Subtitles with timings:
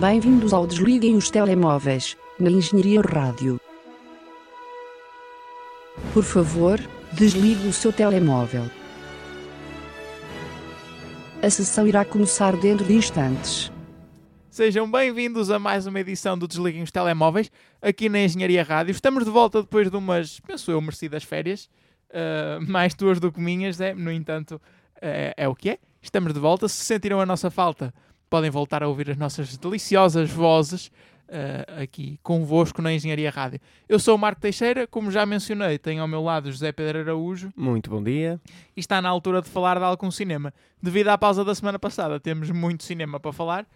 [0.00, 3.58] Bem-vindos ao Desliguem os Telemóveis, na Engenharia Rádio.
[6.12, 6.78] Por favor,
[7.14, 8.64] desligue o seu telemóvel.
[11.42, 13.72] A sessão irá começar dentro de instantes.
[14.50, 17.50] Sejam bem-vindos a mais uma edição do Desliguem os Telemóveis,
[17.80, 18.92] aqui na Engenharia Rádio.
[18.92, 21.70] Estamos de volta depois de umas, penso eu, merecidas férias.
[22.10, 24.60] Uh, mais tuas do que minhas, é, no entanto,
[25.00, 25.78] é, é o que é.
[26.02, 26.68] Estamos de volta.
[26.68, 27.94] Se sentiram a nossa falta,
[28.28, 30.90] podem voltar a ouvir as nossas deliciosas vozes
[31.28, 33.60] uh, aqui convosco na Engenharia Rádio.
[33.88, 37.50] Eu sou o Marco Teixeira, como já mencionei, tenho ao meu lado José Pedro Araújo.
[37.56, 38.40] Muito bom dia.
[38.76, 40.52] E está na altura de falar de algum cinema.
[40.82, 43.66] Devido à pausa da semana passada, temos muito cinema para falar,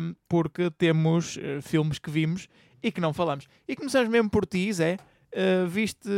[0.00, 2.48] um, porque temos uh, filmes que vimos
[2.82, 3.46] e que não falamos.
[3.66, 4.98] E começamos mesmo por ti, Zé.
[5.34, 6.10] Uh, viste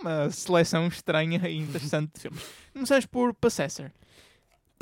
[0.00, 2.44] uma seleção estranha e interessante de filmes.
[2.72, 3.90] Começamos por Possessor.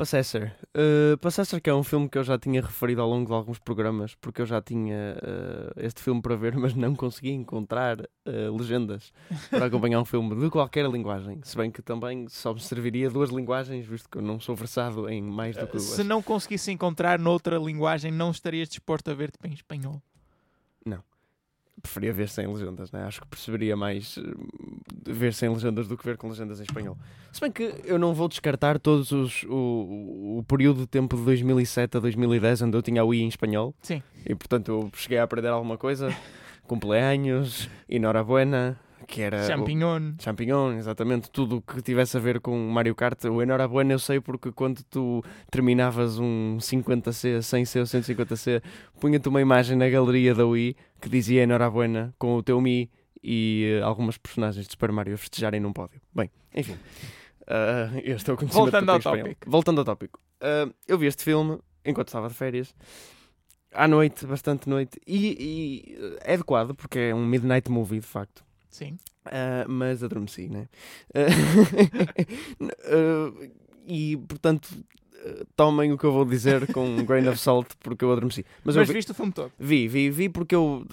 [0.01, 0.51] Possessor.
[0.75, 3.59] Uh, Possessor que é um filme que eu já tinha referido ao longo de alguns
[3.59, 8.57] programas, porque eu já tinha uh, este filme para ver, mas não consegui encontrar uh,
[8.57, 9.13] legendas
[9.51, 11.39] para acompanhar um filme de qualquer linguagem.
[11.43, 15.07] Se bem que também só me serviria duas linguagens, visto que eu não sou versado
[15.07, 15.83] em mais do que duas.
[15.83, 20.01] Se não conseguisse encontrar noutra linguagem, não estarias disposto a ver-te em espanhol?
[20.83, 21.03] Não
[21.81, 23.03] preferia ver sem legendas, né?
[23.05, 24.23] acho que perceberia mais uh,
[25.05, 26.97] ver sem legendas do que ver com legendas em espanhol.
[27.31, 31.23] Se bem que eu não vou descartar todos os o, o período de tempo de
[31.23, 33.73] 2007 a 2010 onde eu tinha o I em espanhol.
[33.81, 34.01] Sim.
[34.25, 36.15] E portanto eu cheguei a aprender alguma coisa.
[36.67, 39.43] Cumpleaños, enhorabuena, que era.
[39.47, 40.13] Champignon.
[40.17, 41.29] O, champignon, exatamente.
[41.29, 43.23] Tudo o que tivesse a ver com Mario Kart.
[43.25, 48.61] O Enhorabuena eu sei porque quando tu terminavas um 50C, 100C ou 150C,
[48.99, 52.89] punha-te uma imagem na galeria da Wii que dizia Enhorabuena com o teu Mi
[53.23, 56.01] e uh, algumas personagens de Super Mario festejarem num pódio.
[56.13, 56.73] Bem, enfim.
[57.43, 59.49] Uh, é o conhecimento Voltando ao tópico.
[59.49, 60.19] Voltando ao tópico.
[60.41, 62.73] Uh, eu vi este filme enquanto estava de férias
[63.73, 68.43] à noite, bastante noite, e, e, é adequado porque é um midnight movie de facto.
[68.71, 68.97] Sim.
[69.27, 70.67] Uh, mas adormeci, né?
[72.89, 73.51] Uh,
[73.85, 74.69] e portanto,
[75.55, 78.45] tomem o que eu vou dizer com um grain of salt porque eu adormeci.
[78.63, 79.51] Mas, mas vi, viste o filme todo?
[79.59, 80.85] Vi, vi, vi porque eu,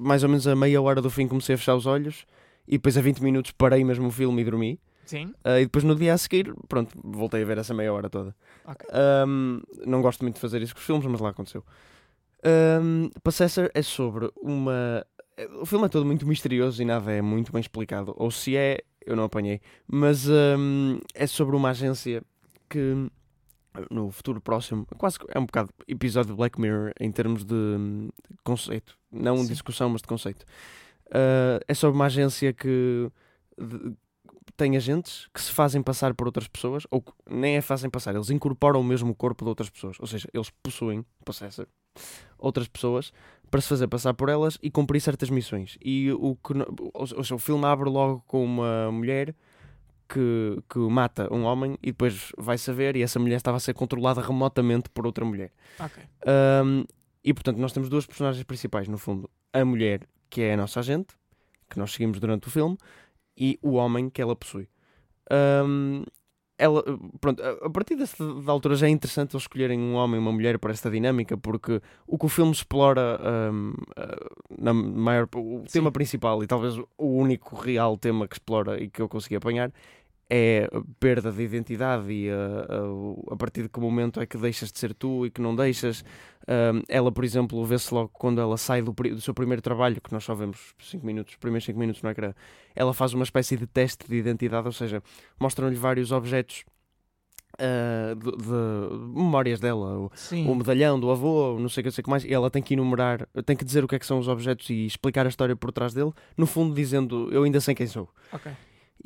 [0.00, 2.26] mais ou menos a meia hora do fim, comecei a fechar os olhos
[2.68, 4.80] e depois a 20 minutos parei mesmo o filme e dormi.
[5.04, 5.34] Sim.
[5.44, 8.32] Uh, e depois no dia a seguir, pronto, voltei a ver essa meia hora toda.
[8.64, 8.88] Okay.
[9.26, 11.64] Um, não gosto muito de fazer isso com os filmes, mas lá aconteceu.
[12.44, 15.04] Um, Possessor é sobre uma
[15.60, 18.14] o filme é todo muito misterioso e nada é muito bem explicado.
[18.16, 19.60] Ou se é, eu não apanhei.
[19.86, 22.22] Mas um, é sobre uma agência
[22.68, 23.10] que
[23.90, 28.08] no futuro próximo, quase é um bocado episódio de Black Mirror em termos de um,
[28.42, 29.46] conceito, não Sim.
[29.46, 30.44] discussão, mas de conceito.
[31.06, 33.10] Uh, é sobre uma agência que
[33.56, 33.94] de,
[34.56, 38.30] tem agentes que se fazem passar por outras pessoas, ou nem é fazem passar, eles
[38.30, 41.68] incorporam o mesmo corpo de outras pessoas, ou seja, eles possuem, possessor,
[42.38, 43.12] outras pessoas
[43.50, 45.76] para se fazer passar por elas e cumprir certas missões.
[45.82, 49.34] E o, que, o, o filme abre logo com uma mulher
[50.08, 53.74] que, que mata um homem e depois vai saber e essa mulher estava a ser
[53.74, 55.52] controlada remotamente por outra mulher.
[55.78, 56.04] Okay.
[56.64, 56.84] Um,
[57.22, 59.30] e portanto nós temos duas personagens principais no fundo.
[59.52, 61.14] A mulher, que é a nossa agente,
[61.68, 62.76] que nós seguimos durante o filme,
[63.36, 64.68] e o homem que ela possui.
[65.64, 66.04] Um,
[66.60, 66.84] ela,
[67.20, 70.30] pronto, a partir dessa da altura já é interessante eles escolherem um homem e uma
[70.30, 73.18] mulher para esta dinâmica, porque o que o filme explora,
[73.50, 73.72] um,
[74.58, 75.80] na maior, o Sim.
[75.80, 79.72] tema principal e talvez o único real tema que explora e que eu consegui apanhar
[80.30, 84.38] é a perda de identidade e a, a, a, partir de que momento é que
[84.38, 86.04] deixas de ser tu e que não deixas.
[86.48, 90.12] Um, ela, por exemplo, vê-se logo quando ela sai do, do, seu primeiro trabalho, que
[90.12, 92.32] nós só vemos 5 minutos, os primeiros 5 minutos no ecrã,
[92.76, 95.02] ela faz uma espécie de teste de identidade, ou seja,
[95.38, 96.64] mostram-lhe vários objetos
[97.58, 102.02] Uh, de, de, memórias dela, o, o, medalhão do avô, não sei o que, sei
[102.02, 104.18] que mais, e ela tem que enumerar, tem que dizer o que é que são
[104.18, 107.74] os objetos e explicar a história por trás dele, no fundo dizendo eu ainda sei
[107.74, 108.08] quem sou.
[108.32, 108.52] Okay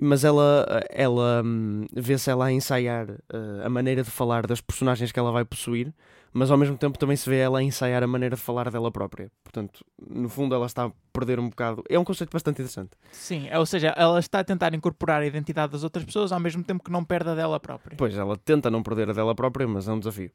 [0.00, 5.12] mas ela, ela hum, vê-se ela a ensaiar uh, a maneira de falar das personagens
[5.12, 5.92] que ela vai possuir,
[6.32, 8.90] mas ao mesmo tempo também se vê ela a ensaiar a maneira de falar dela
[8.90, 9.30] própria.
[9.44, 11.84] Portanto, no fundo, ela está a perder um bocado.
[11.88, 12.90] É um conceito bastante interessante.
[13.12, 16.64] Sim, ou seja, ela está a tentar incorporar a identidade das outras pessoas ao mesmo
[16.64, 17.96] tempo que não perde a dela própria.
[17.96, 20.32] Pois, ela tenta não perder a dela própria, mas é um desafio.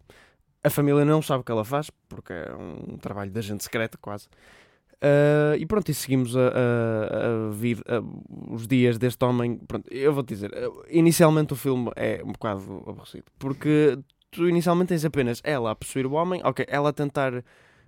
[0.64, 3.98] A família não sabe o que ela faz, porque é um trabalho de agente secreto,
[4.02, 4.30] quase.
[5.02, 9.58] Uh, e pronto, e seguimos a, a, a vida, a, os dias deste homem.
[9.58, 10.52] Pronto, eu vou-te dizer,
[10.90, 13.98] inicialmente o filme é um bocado aborrecido, porque
[14.30, 17.44] tu inicialmente tens apenas ela a possuir o homem, ok, ela a tentar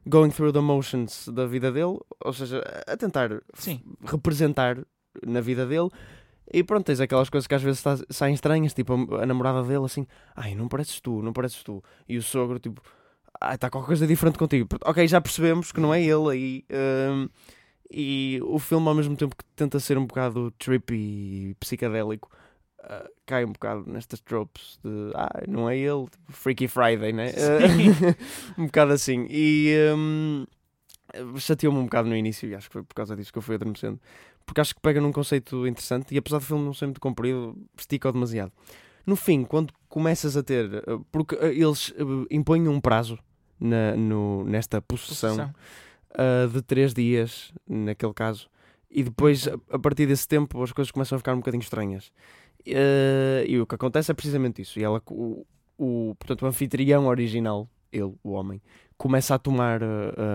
[0.06, 3.82] going through the motions da vida dele, ou seja, a tentar Sim.
[4.06, 4.80] representar
[5.26, 5.90] na vida dele.
[6.54, 9.86] E pronto, tens aquelas coisas que às vezes saem estranhas, tipo a, a namorada dele
[9.86, 11.84] assim, ai, não pareces tu, não pareces tu.
[12.08, 12.82] E o sogro, tipo,
[13.40, 14.68] ah, está qualquer coisa diferente contigo.
[14.84, 16.66] Ok, já percebemos que não é ele aí.
[16.72, 17.30] hum,
[17.94, 22.30] e o filme, ao mesmo tempo que tenta ser um bocado trippy e psicadélico,
[22.84, 27.32] ah, cai um bocado nestas tropes de ah, não é ele, tipo, Freaky Friday, né?
[27.32, 29.28] Ah, um bocado assim.
[29.30, 30.46] E hum,
[31.38, 33.56] chateou-me um bocado no início e acho que foi por causa disso que eu fui
[33.56, 34.00] adormecendo.
[34.46, 37.56] Porque acho que pega num conceito interessante e apesar do filme não ser muito comprido,
[37.78, 38.52] estica demasiado.
[39.06, 40.74] No fim, quando começas a ter.
[40.74, 40.82] eh,
[41.12, 43.18] Porque eh, eles eh, impõem um prazo
[43.60, 45.56] na, no, nesta possessão, Possessão.
[46.16, 48.50] ah, de três dias, naquele caso,
[48.90, 52.12] e depois, a, partir desse tempo, as coisas começam a ficar um bocadinho estranhas.
[52.66, 54.80] Eh, e o que acontece é precisamente isso.
[54.80, 55.46] E ela, o,
[55.78, 58.62] o, portanto, o anfitrião original, ele, o homem,
[58.98, 59.86] começa a tomar eh,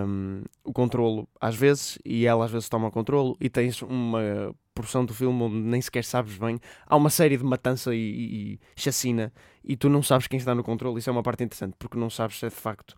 [0.07, 4.55] um, o controlo às vezes, e ela às vezes toma o controlo, e tens uma
[4.76, 6.61] porção do filme onde nem sequer sabes bem.
[6.87, 9.32] Há uma série de matança e, e, e chacina,
[9.64, 10.99] e tu não sabes quem está no controle.
[10.99, 12.94] Isso é uma parte interessante, porque não sabes se é de facto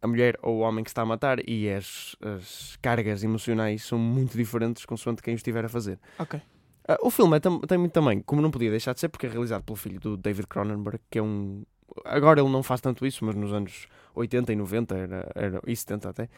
[0.00, 3.98] a mulher ou o homem que está a matar, e as, as cargas emocionais são
[3.98, 5.98] muito diferentes consoante quem o estiver a fazer.
[6.18, 6.40] Ok.
[6.88, 9.28] Ah, o filme é tem muito também, como não podia deixar de ser, porque é
[9.28, 11.64] realizado pelo filho do David Cronenberg, que é um.
[12.04, 15.76] Agora ele não faz tanto isso, mas nos anos 80 e 90 era, era, e
[15.76, 16.28] 70 até,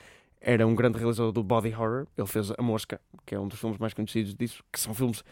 [0.42, 2.06] era um grande realizador do body horror.
[2.18, 5.22] Ele fez A Mosca, que é um dos filmes mais conhecidos disso, que são filmes.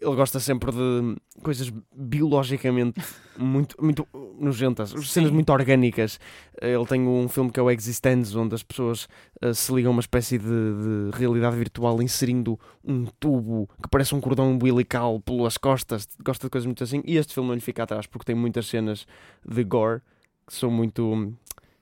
[0.00, 3.00] Ele gosta sempre de coisas biologicamente
[3.36, 4.06] muito, muito
[4.38, 5.34] nojentas, cenas Sim.
[5.34, 6.20] muito orgânicas.
[6.60, 9.08] Ele tem um filme que é o Existence, onde as pessoas
[9.40, 14.14] eh, se ligam a uma espécie de, de realidade virtual inserindo um tubo que parece
[14.14, 16.06] um cordão umbilical pelas costas.
[16.24, 17.02] Gosta de coisas muito assim.
[17.04, 19.04] E este filme não lhe fica atrás porque tem muitas cenas
[19.44, 20.00] de gore
[20.46, 21.34] que são muito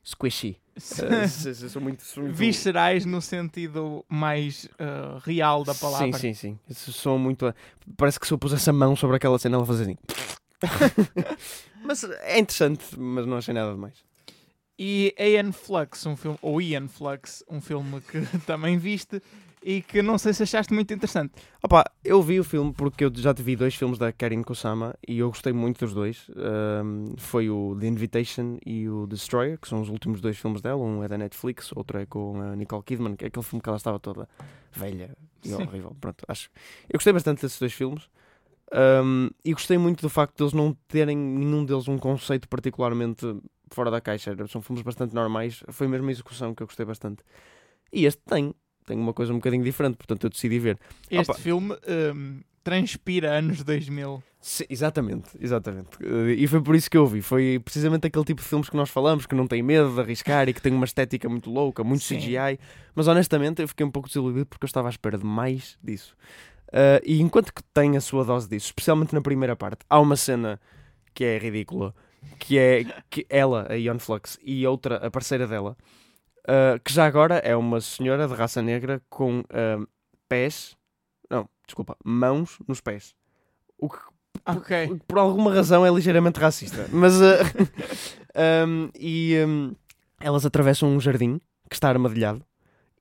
[0.06, 0.56] squishy.
[0.76, 1.26] Eh,
[1.68, 6.18] são muito, são muito- Viscerais no sentido mais ah, real da palavra.
[6.18, 6.92] Sim, sim, sim.
[6.92, 7.52] São muito.
[7.96, 9.96] Parece que se eu pusesse a mão sobre aquela cena, ela fazia assim.
[11.82, 13.94] mas é interessante, mas não achei nada demais.
[14.78, 19.20] E Ian Flux, um filme, ou Ian Flux, um filme que também viste
[19.66, 21.34] e que não sei se achaste muito interessante.
[21.60, 24.94] Opa, eu vi o filme porque eu já te vi dois filmes da Karin Kusama
[25.06, 26.30] e eu gostei muito dos dois.
[26.36, 30.80] Ahm, foi o The Invitation e o Destroyer, que são os últimos dois filmes dela.
[30.80, 33.68] Um é da Netflix, outro é com a Nicole Kidman, que é aquele filme que
[33.68, 34.28] ela estava toda
[34.70, 35.54] velha e Sim.
[35.54, 35.96] horrível.
[36.00, 36.48] Pronto, acho.
[36.88, 38.08] Eu gostei bastante desses dois filmes.
[38.72, 43.26] Ahm, e gostei muito do facto de eles não terem nenhum deles um conceito particularmente
[43.72, 44.32] fora da caixa.
[44.46, 45.64] São filmes bastante normais.
[45.70, 47.24] Foi mesmo a execução que eu gostei bastante.
[47.92, 48.54] E este tem.
[48.86, 50.78] Tem uma coisa um bocadinho diferente, portanto eu decidi ver.
[51.10, 51.40] Este Opa.
[51.40, 51.76] filme
[52.14, 54.22] hum, transpira anos 2000.
[54.40, 55.88] Sim, exatamente, exatamente.
[56.00, 57.20] Eh, E foi por isso que eu vi.
[57.20, 60.48] Foi precisamente aquele tipo de filmes que nós falamos, que não tem medo de arriscar
[60.48, 62.16] e que tem uma estética muito louca, muito Sim.
[62.18, 62.58] CGI.
[62.94, 66.16] Mas honestamente eu fiquei um pouco desiludido porque eu estava à espera de mais disso.
[66.72, 70.14] Eh, e enquanto que tem a sua dose disso, especialmente na primeira parte, há uma
[70.16, 70.60] cena
[71.12, 71.94] que é ridícula,
[72.38, 75.76] que é que ela, a Ion Flux, e outra, a parceira dela,
[76.46, 79.78] eh, que já agora é uma senhora de raça negra com eh,
[80.28, 80.76] pés,
[81.30, 83.14] não, desculpa, mãos nos pés.
[83.78, 83.98] O que
[84.44, 84.86] Ok.
[84.88, 86.86] por, por alguma razão é ligeiramente racista.
[86.92, 87.24] Mas uh,
[88.66, 89.74] um, e um,
[90.20, 92.44] elas atravessam um jardim que está armadilhado.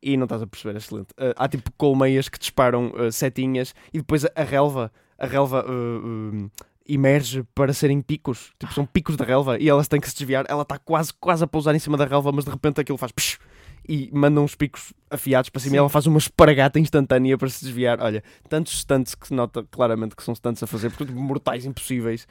[0.01, 1.09] E não estás a perceber, excelente.
[1.11, 6.51] Uh, há tipo colmeias que disparam uh, setinhas e depois a, relva, a relva uh,
[6.87, 8.51] emerge para serem picos.
[8.59, 10.45] Tipo, são picos de relva e elas têm que se desviar.
[10.47, 13.11] Ela está quase, quase a pousar em cima da relva, mas de repente aquilo faz
[13.11, 13.39] psh,
[13.87, 15.75] e manda uns picos afiados para cima Sim.
[15.75, 17.99] e ela faz uma esparagata instantânea para se desviar.
[18.01, 22.27] Olha, tantos stunts que se nota claramente que são stunts a fazer, porque mortais impossíveis.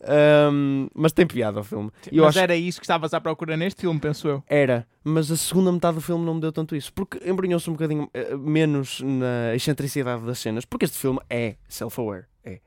[0.00, 1.90] Um, mas tem piada o filme.
[2.12, 4.44] Mas acho era isso que estavas à procura neste filme, penso eu.
[4.46, 7.72] era, mas a segunda metade do filme não me deu tanto isso, porque embrenhou-se um
[7.72, 12.60] bocadinho eh, menos na excentricidade das cenas, porque este filme é self-aware, é.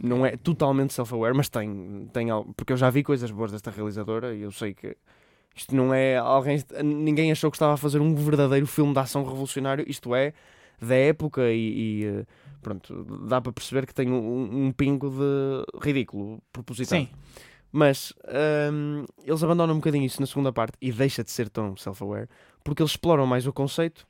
[0.00, 3.70] Não é totalmente self-aware, mas tem, tem algo, porque eu já vi coisas boas desta
[3.70, 4.96] realizadora e eu sei que
[5.56, 9.24] isto não é alguém, ninguém achou que estava a fazer um verdadeiro filme de ação
[9.24, 10.32] revolucionário, isto é
[10.80, 12.24] da época e, e, eh,
[12.62, 17.00] pronto, dá para perceber que tem um, um pingo de ridículo propositado.
[17.00, 17.08] Sim.
[17.72, 18.14] Mas
[18.72, 22.28] hum, eles abandonam um bocadinho isso na segunda parte e deixa de ser tão self-aware
[22.64, 24.06] porque eles exploram mais o conceito.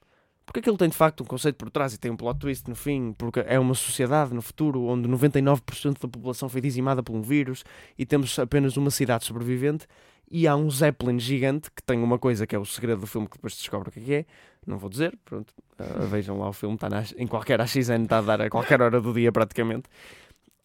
[0.48, 2.74] Porque aquilo tem de facto um conceito por trás e tem um plot twist no
[2.74, 7.20] fim, porque é uma sociedade no futuro onde 99% da população foi dizimada por um
[7.20, 7.64] vírus
[7.98, 9.86] e temos apenas uma cidade sobrevivente
[10.30, 13.28] e há um Zeppelin gigante que tem uma coisa que é o segredo do filme
[13.28, 14.26] que depois descobre o que é é.
[14.66, 15.52] Não vou dizer, pronto.
[15.78, 16.88] ah, vejam lá o filme, está
[17.18, 19.84] em qualquer AXN, está a dar a qualquer hora do dia praticamente.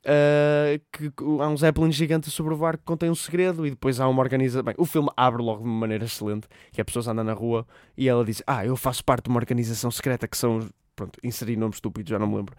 [0.05, 4.07] Uh, que há um Zeppelin gigante a sobrevoar que contém um segredo e depois há
[4.07, 4.63] uma organização.
[4.63, 7.65] Bem, o filme abre logo de uma maneira excelente, que a pessoa anda na rua
[7.97, 10.67] e ela diz: Ah, eu faço parte de uma organização secreta que são.
[10.95, 12.55] Pronto, inseri nomes estúpidos, já não me lembro.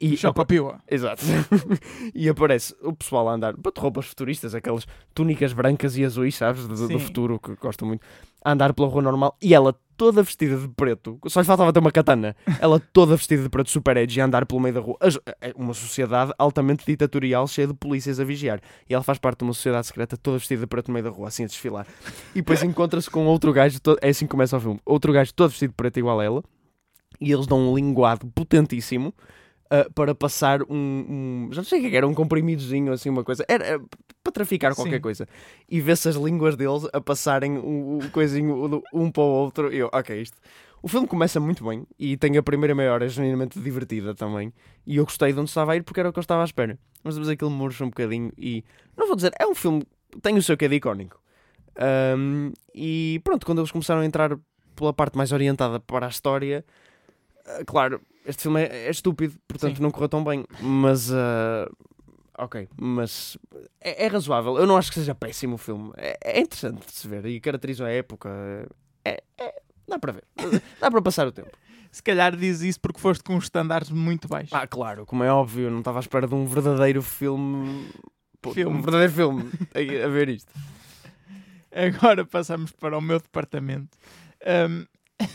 [0.00, 0.80] E Choca piua.
[0.90, 1.22] Exato.
[2.14, 6.66] e aparece o pessoal a andar de roupas futuristas, aquelas túnicas brancas e azuis, sabes?
[6.66, 8.00] Do, do futuro, que gosto muito.
[8.42, 11.18] A andar pela rua normal e ela toda vestida de preto.
[11.26, 12.34] Só lhe faltava ter uma katana.
[12.58, 14.96] Ela toda vestida de preto, super edgy, a andar pelo meio da rua.
[15.42, 18.62] É Uma sociedade altamente ditatorial, cheia de polícias a vigiar.
[18.88, 21.10] E ela faz parte de uma sociedade secreta toda vestida de preto no meio da
[21.10, 21.86] rua, assim a desfilar.
[22.34, 24.80] E depois encontra-se com outro gajo, to- é assim que começa o filme.
[24.86, 26.42] Outro gajo todo vestido de preto igual a ela.
[27.20, 29.12] E eles dão um linguado potentíssimo
[29.72, 30.66] uh, para passar um,
[31.48, 33.44] um- Já não sei o que é que era, um comprimidozinho, assim, uma coisa.
[33.48, 33.82] Era, era
[34.22, 35.00] para traficar qualquer Sim.
[35.00, 35.28] coisa.
[35.68, 39.72] E vê-se as línguas deles a passarem o, o coisinho um para o outro.
[39.72, 40.36] E eu, ok, isto.
[40.82, 44.52] O filme começa muito bem e tem a primeira meia hora genuinamente divertida também.
[44.86, 46.44] E eu gostei de onde estava a ir porque era o que eu estava à
[46.44, 46.78] espera.
[47.04, 48.64] Mas depois aquilo murcha um bocadinho e.
[48.96, 49.82] Não vou dizer, é um filme.
[50.22, 51.20] Tem o seu quê de icónico.
[52.16, 54.36] Um, e pronto, quando eles começaram a entrar
[54.74, 56.64] pela parte mais orientada para a história,
[57.46, 59.82] ah, claro, este filme é, é estúpido, portanto Sim.
[59.82, 61.70] não correu tão bem, mas ah,
[62.38, 63.36] ok, mas
[63.80, 64.56] é, é razoável.
[64.58, 67.40] Eu não acho que seja péssimo o filme, é, é interessante de se ver e
[67.40, 68.28] caracteriza a época.
[69.04, 70.24] É, é- dá para ver,
[70.80, 71.50] dá para passar o tempo.
[71.92, 74.52] Se calhar diz isso porque foste com os estándares muito baixos.
[74.52, 77.88] Ah, claro, como é óbvio, não estava à espera de um verdadeiro filme.
[78.40, 78.76] Pô, Filme.
[78.78, 80.52] Um verdadeiro filme a, a ver isto.
[81.72, 83.98] Agora passamos para o meu departamento.
[84.46, 84.86] Um,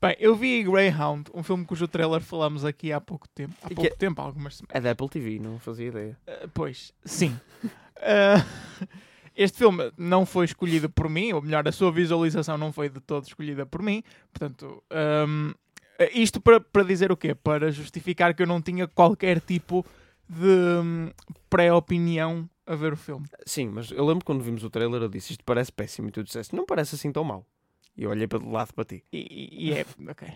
[0.00, 3.54] Bem, eu vi Greyhound, um filme cujo trailer falamos aqui há pouco tempo.
[3.62, 4.74] Há pouco que- tempo, há algumas semanas.
[4.76, 6.18] É da Apple TV, não fazia ideia.
[6.26, 7.34] Uh, pois, sim.
[7.64, 8.86] Uh,
[9.34, 13.00] este filme não foi escolhido por mim, ou melhor, a sua visualização não foi de
[13.00, 14.02] todo escolhida por mim.
[14.32, 14.82] Portanto,
[15.26, 15.52] um,
[16.12, 17.34] isto para, para dizer o quê?
[17.34, 19.84] Para justificar que eu não tinha qualquer tipo
[20.28, 21.10] de hum,
[21.48, 23.26] pré-opinião a ver o filme.
[23.46, 26.22] Sim, mas eu lembro quando vimos o trailer, eu disse isto parece péssimo e tu
[26.22, 27.46] disseste não parece assim tão mau.
[27.96, 29.02] E eu olhei para o lado para ti.
[29.12, 29.86] E, e- é.
[30.10, 30.28] Ok.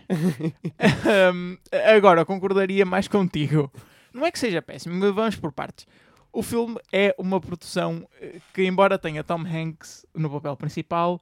[1.33, 1.57] Um,
[1.95, 3.71] agora, concordaria mais contigo.
[4.13, 5.85] Não é que seja péssimo, mas vamos por partes.
[6.33, 11.19] O filme é uma produção eh, que, embora tenha Tom Hanks no papel principal,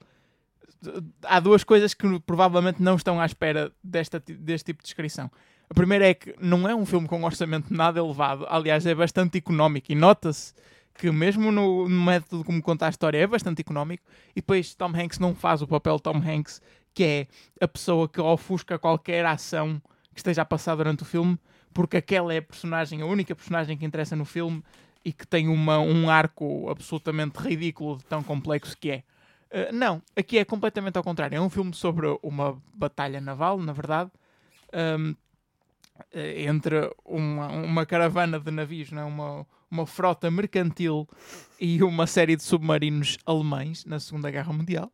[1.24, 5.29] há duas coisas que provavelmente não estão à espera desta, deste tipo de descrição.
[5.69, 8.96] A primeira é que não é um filme com um orçamento nada elevado, aliás, é
[8.96, 10.53] bastante económico e nota-se
[11.00, 14.03] que, mesmo no, no método como conta a história, é bastante económico.
[14.32, 16.62] E depois, Tom Hanks não faz o papel de Tom Hanks,
[16.94, 17.27] que é
[17.62, 19.82] a pessoa que ofusca qualquer ação
[20.13, 21.39] que esteja a passar durante o filme,
[21.74, 24.62] porque aquela é a personagem, a única personagem que interessa no filme
[25.06, 29.03] e que tem uma, um arco absolutamente ridículo de tão complexo que é.
[29.50, 31.38] Uh, não, aqui é completamente ao contrário.
[31.38, 34.12] É um filme sobre uma batalha naval, na verdade,
[35.00, 35.15] um,
[36.13, 39.06] entre uma, uma caravana de navios, não é?
[39.06, 41.08] uma, uma frota mercantil
[41.60, 44.91] e uma série de submarinos alemães na Segunda Guerra Mundial,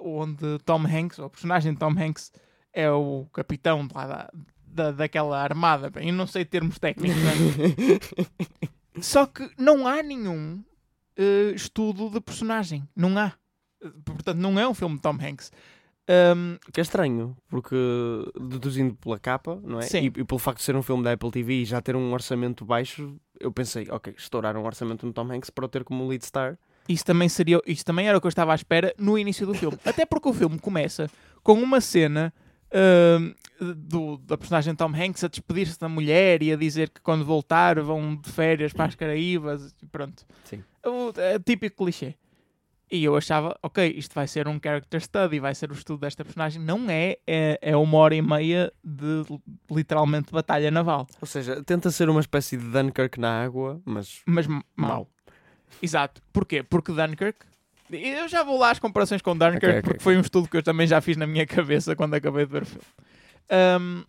[0.00, 2.32] onde Tom Hanks, ou a personagem de Tom Hanks,
[2.72, 4.30] é o capitão da,
[4.66, 5.90] da, daquela armada.
[5.90, 9.00] Bem, eu não sei termos técnicos, é?
[9.00, 10.62] Só que não há nenhum
[11.16, 12.88] eh, estudo de personagem.
[12.94, 13.32] Não há.
[13.82, 15.52] Eh, Portanto, não é um filme de Tom Hanks.
[16.10, 17.76] Um, que é estranho, porque
[18.34, 19.82] deduzindo pela capa, não é?
[19.82, 20.06] Sim.
[20.06, 22.12] E, e pelo facto de ser um filme da Apple TV e já ter um
[22.12, 26.08] orçamento baixo, eu pensei, ok, estouraram um orçamento no Tom Hanks para o ter como
[26.08, 26.58] lead star.
[26.88, 29.54] Isso também, seria, isso também era o que eu estava à espera no início do
[29.54, 29.78] filme.
[29.84, 31.08] Até porque o filme começa
[31.44, 32.34] com uma cena
[32.72, 33.32] ahm,
[33.76, 37.80] do, da personagem Tom Hanks a despedir-se da mulher e a dizer que quando voltar
[37.80, 40.26] vão de férias para as Caraíbas e pronto.
[40.42, 40.64] Sim.
[40.84, 42.16] O, é típico clichê.
[42.90, 46.24] E eu achava, ok, isto vai ser um character study, vai ser o estudo desta
[46.24, 46.60] personagem.
[46.60, 49.22] Não é, é, é uma hora e meia de
[49.70, 51.06] literalmente batalha naval.
[51.20, 54.88] Ou seja, tenta ser uma espécie de Dunkirk na água, mas Mas m- mau.
[54.88, 55.08] mau.
[55.80, 56.20] Exato.
[56.32, 56.64] Porquê?
[56.64, 57.46] Porque Dunkirk.
[57.92, 60.00] Eu já vou lá às comparações com Dunkirk, Ok, ok, porque ok.
[60.04, 62.62] foi um estudo que eu também já fiz na minha cabeça quando acabei de ver
[62.62, 62.84] o filme.
[63.50, 64.02] Ahm,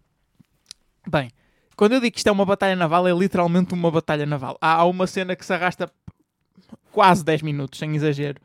[1.08, 1.30] bem,
[1.76, 4.58] quando eu digo que isto é uma batalha naval, é literalmente uma batalha naval.
[4.62, 5.92] Há, há uma cena que se arrasta
[6.92, 8.40] quase 10 minutos, sem exagero,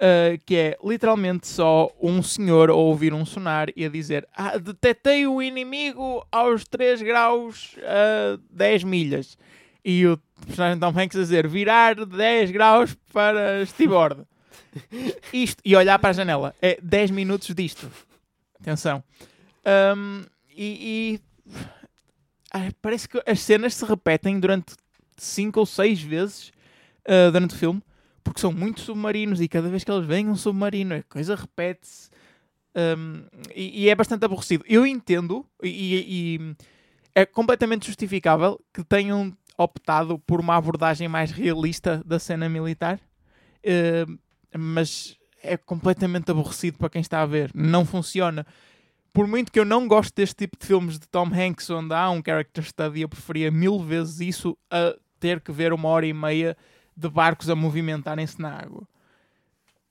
[0.00, 4.58] ah, que é literalmente só um senhor a ouvir um sonar e a dizer: ah,
[4.58, 9.38] Detetei o inimigo aos 3 graus a 10 milhas.
[9.84, 14.22] E o personagem Tom Hanks a dizer: Virar 10 graus para estiborde.
[15.32, 16.54] Isto, e olhar para a janela.
[16.60, 17.90] É 10 minutos disto.
[18.60, 19.02] Atenção.
[19.64, 21.20] Ahm, e.
[21.20, 24.74] e- parece que as cenas se repetem durante
[25.16, 26.52] 5 ou 6 vezes
[27.06, 27.82] ah, durante o filme,
[28.22, 32.10] porque são muitos submarinos e cada vez que eles veem um submarino, a coisa repete-se.
[32.74, 33.24] Ahm,
[33.54, 34.64] e, e é bastante aborrecido.
[34.66, 36.56] Eu entendo e, e
[37.14, 42.98] é completamente justificável que tenham optado por uma abordagem mais realista da cena militar,
[43.62, 44.06] eh,
[44.56, 47.50] mas é completamente aborrecido para quem está a ver.
[47.54, 48.46] Não funciona.
[49.12, 52.08] por muito que eu não goste deste tipo de filmes de Tom Hanks onde há
[52.10, 56.12] um character study, eu preferia mil vezes isso a ter que ver uma hora e
[56.14, 56.56] meia
[56.96, 58.86] de barcos a movimentarem-se na água.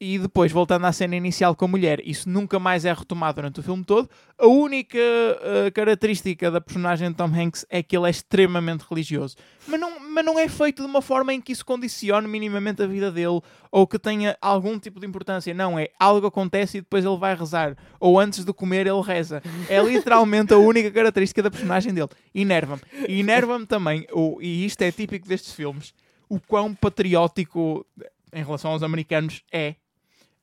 [0.04, 3.60] E depois, voltando à cena inicial com a mulher, isso nunca mais é retomado durante
[3.60, 4.10] o filme todo.
[4.36, 9.36] A única uh, característica da personagem de Tom Hanks é que ele é extremamente religioso.
[9.68, 12.88] Mas não, mas não é feito de uma forma em que isso condicione minimamente a
[12.88, 15.54] vida dele ou que tenha algum tipo de importância.
[15.54, 17.78] Não, é algo acontece e depois ele vai rezar.
[18.00, 19.44] Ou antes de comer ele reza.
[19.70, 22.10] É literalmente a única característica da personagem dele.
[22.34, 22.82] Enerva-me.
[23.08, 25.94] E enerva-me também, ou, e isto é típico destes filmes,
[26.32, 27.86] o quão patriótico
[28.32, 29.76] em relação aos americanos é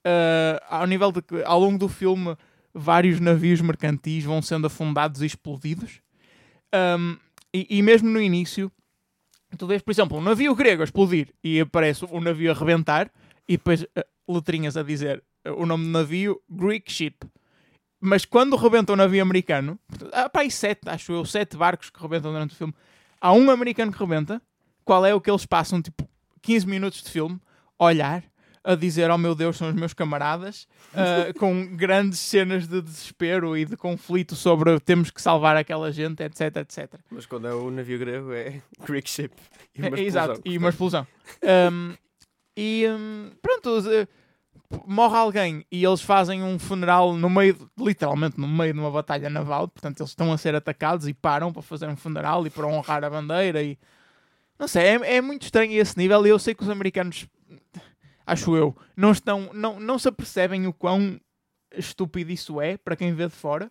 [0.05, 2.37] uh, ao nível de que ao longo do filme
[2.75, 6.03] vários navios mercantis vão sendo afundados e explodidos.
[6.75, 7.17] Um,
[7.55, 8.71] e, e, mesmo no início,
[9.57, 13.11] tu vês, por exemplo, um navio grego a explodir e aparece um navio a rebentar
[13.49, 13.89] e depois uh,
[14.29, 17.17] letrinhas a dizer uh, o nome do navio Greek Ship.
[17.99, 19.79] Mas quando rebenta um navio americano,
[20.13, 22.75] há para aí sete, acho eu, sete barcos que rebentam durante o filme.
[23.19, 24.43] Há um americano que rebenta.
[24.89, 26.09] Qual é o que eles passam, tipo,
[26.41, 27.39] 15 minutos de filme,
[27.79, 28.25] olhar
[28.65, 33.55] a dizer, oh meu Deus, são os meus camaradas, uh, com grandes cenas de desespero
[33.55, 36.95] e de conflito sobre temos que salvar aquela gente, etc, etc.
[37.11, 39.31] Mas quando é o navio grego é Greek ship.
[39.75, 41.07] E uma é, Exato, e uma explosão.
[41.71, 41.95] um,
[42.57, 44.09] e um, pronto, uh,
[44.87, 49.29] morre alguém e eles fazem um funeral no meio, literalmente no meio de uma batalha
[49.29, 52.67] naval, portanto eles estão a ser atacados e param para fazer um funeral e para
[52.67, 53.79] honrar a bandeira e
[54.59, 57.27] não sei, é, é muito estranho esse nível e eu sei que os americanos
[58.27, 61.19] acho eu, não estão, não, não se apercebem o quão
[61.75, 63.71] estúpido isso é para quem vê de fora.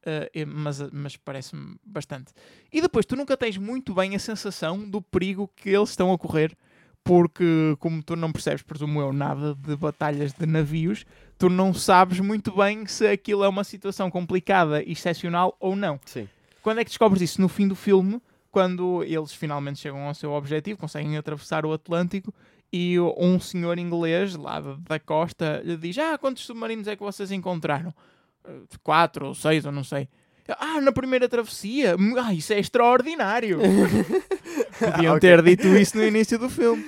[0.00, 2.32] Uh, mas, mas parece-me bastante.
[2.72, 6.16] E depois, tu nunca tens muito bem a sensação do perigo que eles estão a
[6.16, 6.56] correr,
[7.04, 11.04] porque, como tu não percebes, presumo eu, nada de batalhas de navios,
[11.36, 16.00] tu não sabes muito bem se aquilo é uma situação complicada e excepcional ou não.
[16.06, 16.26] Sim.
[16.62, 17.38] Quando é que descobres isso?
[17.38, 22.34] No fim do filme, quando eles finalmente chegam ao seu objetivo, conseguem atravessar o Atlântico
[22.72, 27.32] e um senhor inglês lá da costa lhe diz: Ah, quantos submarinos é que vocês
[27.32, 27.92] encontraram?
[28.44, 30.08] Eh, quatro ou seis, ou não sei.
[30.58, 31.96] Ah, na primeira travessia?
[32.24, 33.58] Ah, isso é extraordinário!
[34.78, 35.30] Podiam okay.
[35.30, 36.84] ter dito isso no início do filme.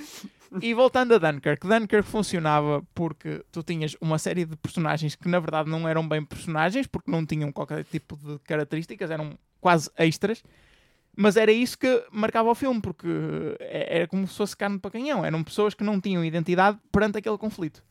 [0.61, 5.41] E voltando a Dunkirk, Dunkirk funcionava porque tu tinhas uma série de personagens que na
[5.41, 10.43] verdade não eram bem personagens, porque não tinham qualquer tipo de características, eram quase extras
[11.17, 13.07] mas era isso que marcava o filme, porque
[13.61, 15.25] é, era como se fosse carne para canhão.
[15.25, 17.85] Eram pessoas que não tinham identidade perante aquele conflito.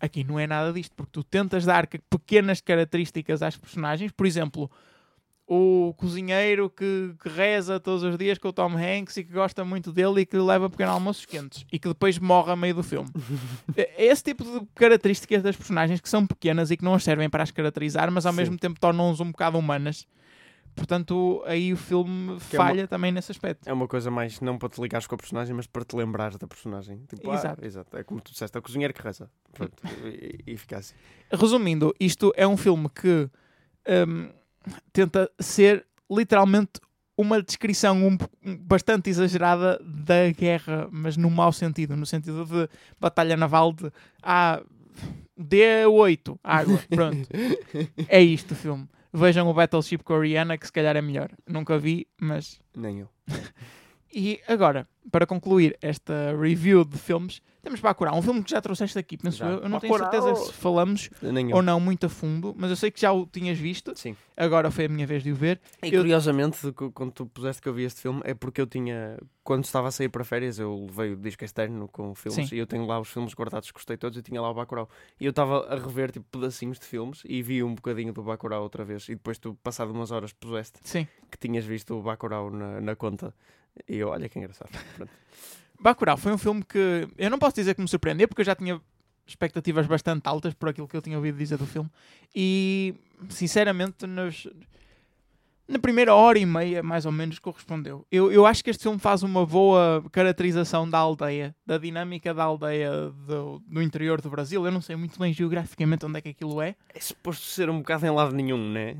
[0.00, 4.10] Aqui não é nada disto, porque tu tentas dar pequenas características às personagens.
[4.10, 4.68] Por exemplo,
[5.46, 9.64] o cozinheiro que, que, reza todos os dias com o Tom Hanks e que gosta
[9.64, 12.82] muito dele e que leva pequeno almoços quentes e que depois morre a meio do
[12.82, 13.08] filme.
[13.76, 17.30] É esse tipo de características das personagens que são pequenas e que não as servem
[17.30, 18.38] para as caracterizar, mas ao Sim.
[18.38, 20.06] mesmo tempo tornam-os um bocado humanas
[20.74, 23.68] Portanto, aí o filme que falha é uma, também nesse aspecto.
[23.68, 26.36] É uma coisa mais não para te ligares com a personagem, mas para te lembrares
[26.36, 27.02] da personagem.
[27.08, 27.60] Tipo, ah, exato.
[27.62, 27.96] Ah, exato.
[27.96, 29.30] É como tu disseste, é o cozinheiro que reza.
[29.52, 30.94] Pronto, e, e fica assim.
[31.30, 33.30] Resumindo, isto é um filme que
[34.08, 34.30] um,
[34.92, 36.80] tenta ser literalmente
[37.16, 38.18] uma descrição um,
[38.58, 44.60] bastante exagerada da guerra, mas no mau sentido, no sentido de batalha naval de ah,
[45.38, 47.28] D8, água, pronto.
[48.08, 48.88] é isto o filme.
[49.16, 51.30] Vejam o Battleship Coreana, que se calhar é melhor.
[51.46, 52.60] Nunca vi, mas.
[52.74, 53.08] Nem eu.
[54.12, 58.98] e agora, para concluir esta review de filmes, temos Bacurau, um filme que já trouxeste
[58.98, 59.46] aqui, penso já.
[59.46, 59.62] eu.
[59.62, 60.10] Eu não Bacurau.
[60.10, 61.10] tenho certeza se falamos
[61.52, 63.96] ou não muito a fundo, mas eu sei que já o tinhas visto.
[63.96, 64.16] Sim.
[64.36, 65.60] Agora foi a minha vez de o ver.
[65.82, 66.00] E eu...
[66.00, 66.58] curiosamente,
[66.92, 69.90] quando tu puseste que eu vi este filme, é porque eu tinha, quando estava a
[69.90, 72.54] sair para férias, eu levei o disco externo com filmes Sim.
[72.54, 74.88] e eu tenho lá os filmes guardados, gostei todos e tinha lá o Bacurau.
[75.18, 78.62] E eu estava a rever tipo pedacinhos de filmes e vi um bocadinho do Bacurau
[78.62, 79.08] outra vez.
[79.08, 81.06] E depois tu, passado umas horas, puseste Sim.
[81.30, 83.34] que tinhas visto o Bacurau na, na conta.
[83.88, 84.70] E eu, olha que engraçado.
[84.96, 85.12] Pronto.
[85.84, 88.54] Bacurau foi um filme que eu não posso dizer que me surpreendeu, porque eu já
[88.54, 88.80] tinha
[89.26, 91.90] expectativas bastante altas por aquilo que eu tinha ouvido dizer do filme.
[92.34, 92.94] E,
[93.28, 94.06] sinceramente,
[95.66, 98.06] na primeira hora e meia, mais ou menos, correspondeu.
[98.10, 102.44] Eu, eu acho que este filme faz uma boa caracterização da aldeia, da dinâmica da
[102.44, 104.64] aldeia do, do interior do Brasil.
[104.64, 106.76] Eu não sei muito bem geograficamente onde é que aquilo é.
[106.94, 108.96] É suposto ser um bocado em lado nenhum, né?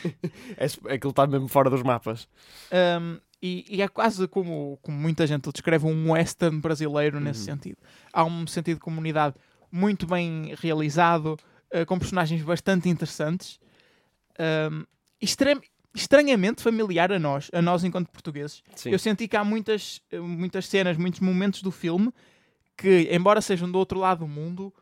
[0.56, 0.64] é,
[0.94, 2.26] aquilo está mesmo fora dos mapas.
[2.72, 7.56] Um, e, e, é quase como, como muita gente descreve um western brasileiro nesse uhum.
[7.56, 7.76] sentido.
[8.12, 9.34] Há um sentido de comunidade
[9.70, 11.36] muito bem realizado,
[11.74, 13.58] uh, com personagens bastante interessantes,
[14.70, 14.84] um,
[15.94, 18.62] estranhamente familiar a nós, a nós enquanto portugueses.
[18.76, 18.90] Sim.
[18.90, 22.12] Eu senti que há muitas, muitas cenas, muitos momentos do filme
[22.76, 24.72] que, embora sejam do outro lado do mundo,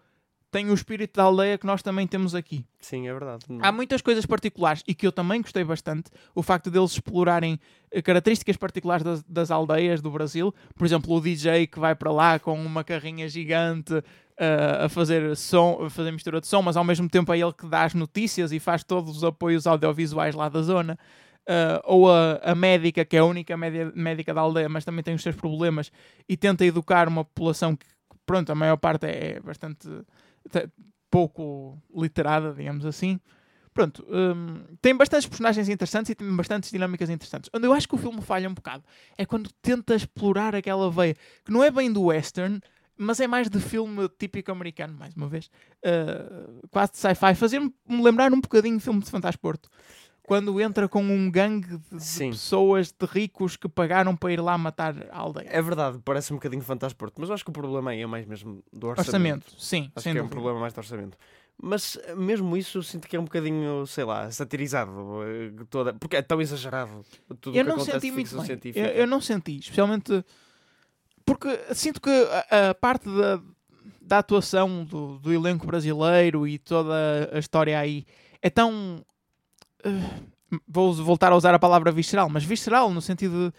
[0.50, 2.64] tem o espírito da aldeia que nós também temos aqui.
[2.80, 3.44] Sim, é verdade.
[3.60, 6.10] Há muitas coisas particulares e que eu também gostei bastante.
[6.34, 7.58] O facto deles explorarem
[7.90, 10.52] eh, características particulares das, das aldeias do Brasil.
[10.74, 15.36] Por exemplo, o DJ que vai para lá com uma carrinha gigante uh, a fazer
[15.36, 17.94] som, a fazer mistura de som, mas ao mesmo tempo é ele que dá as
[17.94, 20.98] notícias e faz todos os apoios audiovisuais lá da zona.
[21.48, 25.02] Uh, ou a, a, médica, que é a única média, médica da aldeia, mas também
[25.02, 25.90] tem os seus problemas
[26.28, 27.86] e tenta educar uma população que,
[28.26, 29.88] pronto, a maior parte é bastante
[31.10, 33.20] pouco literada, digamos assim.
[33.72, 37.48] Pronto, um, tem bastantes personagens interessantes e tem bastantes dinâmicas interessantes.
[37.54, 38.84] Onde eu acho que o filme falha um bocado
[39.16, 42.60] é quando tenta explorar aquela veia que não é bem do western,
[42.96, 45.50] mas é mais de filme típico americano, mais uma vez,
[45.86, 49.70] uh, quase de sci-fi, fazer-me lembrar um bocadinho de filme de Fantasporto
[50.30, 54.94] quando entra com um gangue de, pessoas, de ricos que pagaram para ir lá matar
[55.10, 55.48] a aldeia.
[55.50, 58.24] É verdade, parece um bocadinho fantástico, mas eu acho que o problema aí é mais
[58.24, 59.08] mesmo do orçamento.
[59.08, 59.90] Orçamento, sim.
[59.92, 60.20] Acho que dúvida.
[60.20, 61.18] é um problema mais do orçamento.
[61.60, 64.92] Mas mesmo isso sinto que é um bocadinho, sei lá, satirizado.
[65.24, 67.04] Eh, toda, porque é tão exagerado
[67.40, 68.44] tudo eu que não acontece senti muito bem.
[68.44, 68.86] científica.
[68.86, 70.24] Eu, eu, não senti, especialmente
[71.24, 73.42] porque sinto que a, a parte da,
[74.00, 78.06] da atuação do, do elenco brasileiro e toda a história aí
[78.40, 79.04] é tão
[79.84, 83.52] Uh, vou voltar a usar a palavra visceral, mas visceral no sentido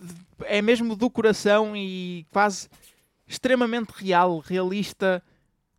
[0.00, 2.68] de, de, é mesmo do coração e quase
[3.26, 5.22] extremamente real, realista,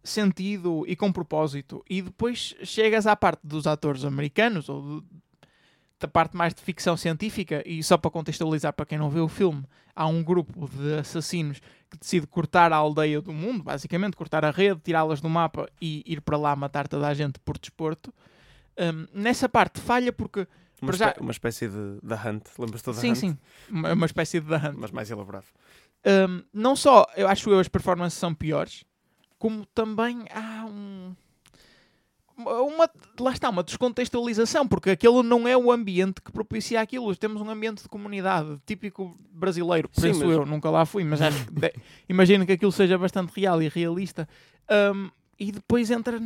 [0.03, 1.83] sentido e com propósito.
[1.89, 5.05] E depois chegas à parte dos atores americanos ou do,
[5.99, 9.27] da parte mais de ficção científica, e só para contextualizar para quem não vê o
[9.27, 9.63] filme,
[9.95, 14.49] há um grupo de assassinos que decide cortar a aldeia do mundo, basicamente cortar a
[14.49, 18.11] rede, tirá-las do mapa e ir para lá matar toda a gente por desporto.
[18.77, 20.47] Um, nessa parte falha porque.
[20.81, 21.13] Uma, já...
[21.19, 23.17] uma espécie de The Hunt, lembras-te da Sim, Hunt?
[23.17, 23.37] sim,
[23.69, 24.75] uma, uma espécie de The Hunt.
[24.77, 25.45] Mas mais elaborado.
[26.05, 28.83] Um, não só, eu acho eu, as performances são piores,
[29.37, 31.15] como também há um.
[32.37, 37.15] Uma, lá está, uma descontextualização, porque aquele não é o ambiente que propicia aquilo.
[37.15, 41.45] Temos um ambiente de comunidade típico brasileiro, Sim, penso eu, nunca lá fui, mas acho
[41.45, 41.71] que de...
[42.09, 44.27] imagino que aquilo seja bastante real e realista.
[44.71, 46.21] Um, e depois entra.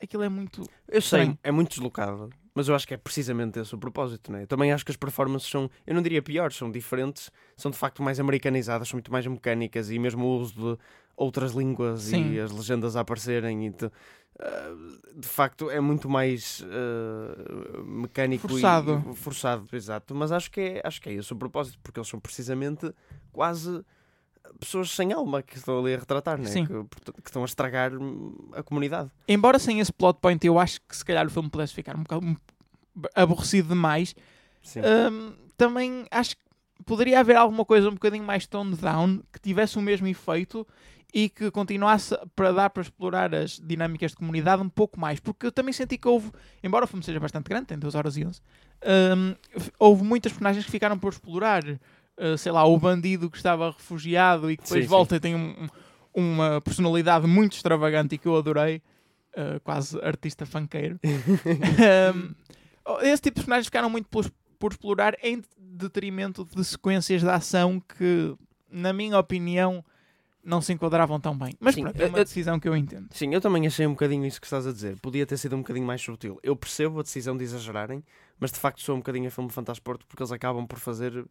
[0.00, 0.68] Aquilo é muito.
[0.86, 4.38] Eu sei, é muito deslocado, mas eu acho que é precisamente esse o propósito, não
[4.38, 4.42] é?
[4.42, 7.78] Eu também acho que as performances são, eu não diria piores, são diferentes, são de
[7.78, 10.82] facto mais americanizadas, são muito mais mecânicas e mesmo o uso de
[11.16, 12.34] outras línguas Sim.
[12.34, 13.90] e as legendas a aparecerem e de, uh,
[15.18, 19.02] de facto é muito mais uh, mecânico forçado.
[19.10, 20.14] e forçado, exato.
[20.14, 22.92] Mas acho que é, acho que é esse o propósito, porque eles são precisamente
[23.32, 23.82] quase
[24.58, 26.50] pessoas sem alma que estão ali a retratar, né?
[26.50, 26.66] que,
[27.22, 27.92] que, estão a estragar
[28.52, 29.10] a comunidade.
[29.28, 32.02] Embora sem esse plot point, eu acho que se calhar o filme pudesse ficar um
[32.02, 32.36] bocado
[33.14, 34.14] aborrecido demais.
[34.76, 36.42] Um, também acho que
[36.84, 40.66] poderia haver alguma coisa um bocadinho mais toned down que tivesse o mesmo efeito
[41.14, 45.46] e que continuasse para dar para explorar as dinâmicas de comunidade um pouco mais, porque
[45.46, 46.30] eu também senti que houve,
[46.62, 48.40] embora o filme seja bastante grande, tem 2 horas e 11,
[49.16, 49.34] um,
[49.78, 51.62] houve muitas personagens que ficaram por explorar
[52.18, 55.16] uh, sei lá, o bandido que estava refugiado e que depois sim, volta sim.
[55.16, 55.68] e tem um,
[56.14, 58.82] uma personalidade muito extravagante e que eu adorei,
[59.36, 60.98] uh, quase artista funkeiro.
[61.04, 62.34] um,
[63.02, 67.80] esse tipo de personagens ficaram muito por, por explorar em detrimento de sequências de ação
[67.80, 68.34] que,
[68.70, 69.84] na minha opinião,
[70.46, 71.54] não se enquadravam tão bem.
[71.58, 73.08] Mas Sim, pronto, é uma decisão que eu entendo.
[73.10, 74.96] Sim, eu também achei um bocadinho isso que estás a dizer.
[75.00, 76.38] Podia ter sido um bocadinho mais sutil.
[76.42, 78.02] Eu percebo a decisão de exagerarem,
[78.38, 81.26] mas de facto sou um bocadinho a filme Fantasporto porque eles acabam por fazer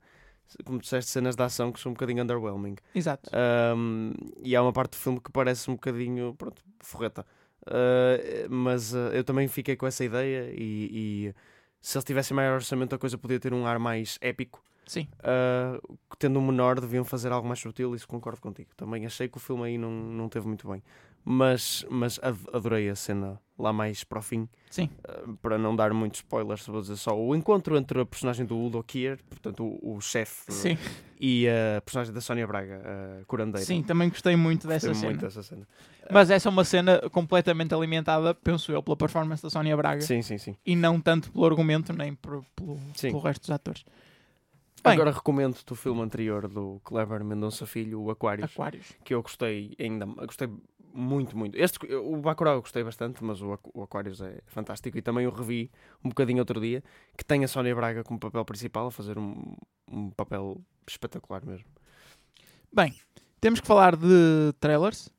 [0.64, 2.76] como disseste, cenas de ação que são um bocadinho underwhelming.
[2.94, 3.30] Exato.
[3.76, 7.26] Um, e há uma parte do filme que parece um bocadinho, pronto, forreta.
[7.68, 11.36] Uh, mas uh, eu também fiquei com essa ideia e, e,
[11.82, 14.64] se eles tivessem maior orçamento a coisa podia ter um ar mais épico.
[14.86, 15.08] Sim.
[15.20, 18.70] Uh, tendo um menor deviam fazer algo mais sutil, isso concordo contigo.
[18.78, 20.84] Também achei que o filme aí não, não teve muito bem
[21.26, 22.20] mas, mas
[22.54, 24.48] adorei a cena lá mais para o fim.
[24.70, 24.90] Sim.
[25.08, 28.58] Uh, para não dar muitos spoilers, vou dizer só o encontro entre a personagem do
[28.58, 30.78] Udo Kier, portanto o, o chefe,
[31.20, 32.82] e a personagem da Sónia Braga,
[33.22, 33.66] a curandeira.
[33.66, 35.28] Sim, também gostei muito gostei dessa muito cena.
[35.28, 35.68] Dessa cena.
[36.12, 40.02] Mas essa é uma cena completamente alimentada, penso eu, pela performance da Sónia Braga.
[40.02, 40.56] Sim, sim, sim.
[40.66, 43.84] E não tanto pelo argumento, nem por, pelo, pelo resto dos atores.
[44.84, 49.22] Bem, Agora recomendo-te o filme anterior do Clever Mendonça Filho, o Aquários, Aquários, que eu
[49.24, 50.48] gostei ainda, gostei
[50.96, 51.56] muito, muito.
[51.58, 54.98] Este, o Bacurau eu gostei bastante, mas o, o Aquarius é fantástico.
[54.98, 55.70] E também o revi
[56.04, 56.82] um bocadinho outro dia,
[57.18, 59.56] que tem a Sónia Braga como papel principal, a fazer um,
[59.92, 61.66] um papel espetacular mesmo.
[62.72, 62.96] Bem,
[63.42, 65.14] temos que falar de trailers.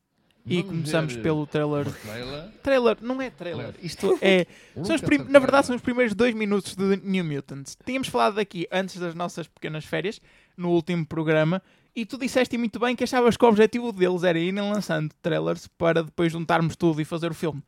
[0.49, 1.85] E começamos ver, pelo trailer.
[2.01, 2.51] trailer.
[2.63, 3.75] Trailer, não é trailer.
[3.83, 4.47] Isto é.
[4.81, 5.17] são os prim...
[5.17, 7.77] Na verdade, são os primeiros dois minutos de New Mutants.
[7.85, 10.21] Tínhamos falado daqui antes das nossas pequenas férias,
[10.55, 11.61] no último programa,
[11.97, 15.65] E tu disseste muito bem que achavas que o objetivo deles era irem lançando trailers
[15.65, 17.63] para depois juntarmos tudo e fazer o filme.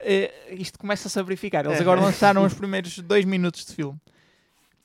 [0.00, 1.64] Eh, isto começa-se a verificar.
[1.64, 3.96] Eles agora lançaram os primeiros dois minutos de filme.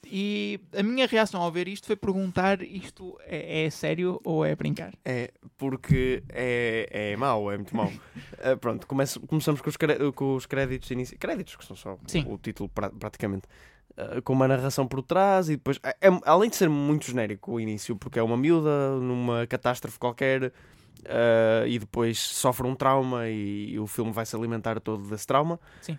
[0.06, 4.56] E a minha reação ao ver isto foi perguntar: isto é, é sério ou é
[4.56, 4.94] brincar?
[5.04, 7.88] É, porque é, é mau, é muito mau.
[7.88, 9.78] Uh, pronto, começa, começamos com os,
[10.14, 11.20] com os créditos iniciais.
[11.20, 12.24] Créditos, que são só Sim.
[12.28, 13.48] o título pra- praticamente.
[13.98, 15.80] Uh, com uma narração por trás e depois.
[15.82, 19.98] é- é- além de ser muito genérico o início, porque é uma miúda numa catástrofe
[19.98, 20.52] qualquer
[21.06, 25.26] uh, e depois sofre um trauma e, e o filme vai se alimentar todo desse
[25.26, 25.58] trauma.
[25.82, 25.98] Sim.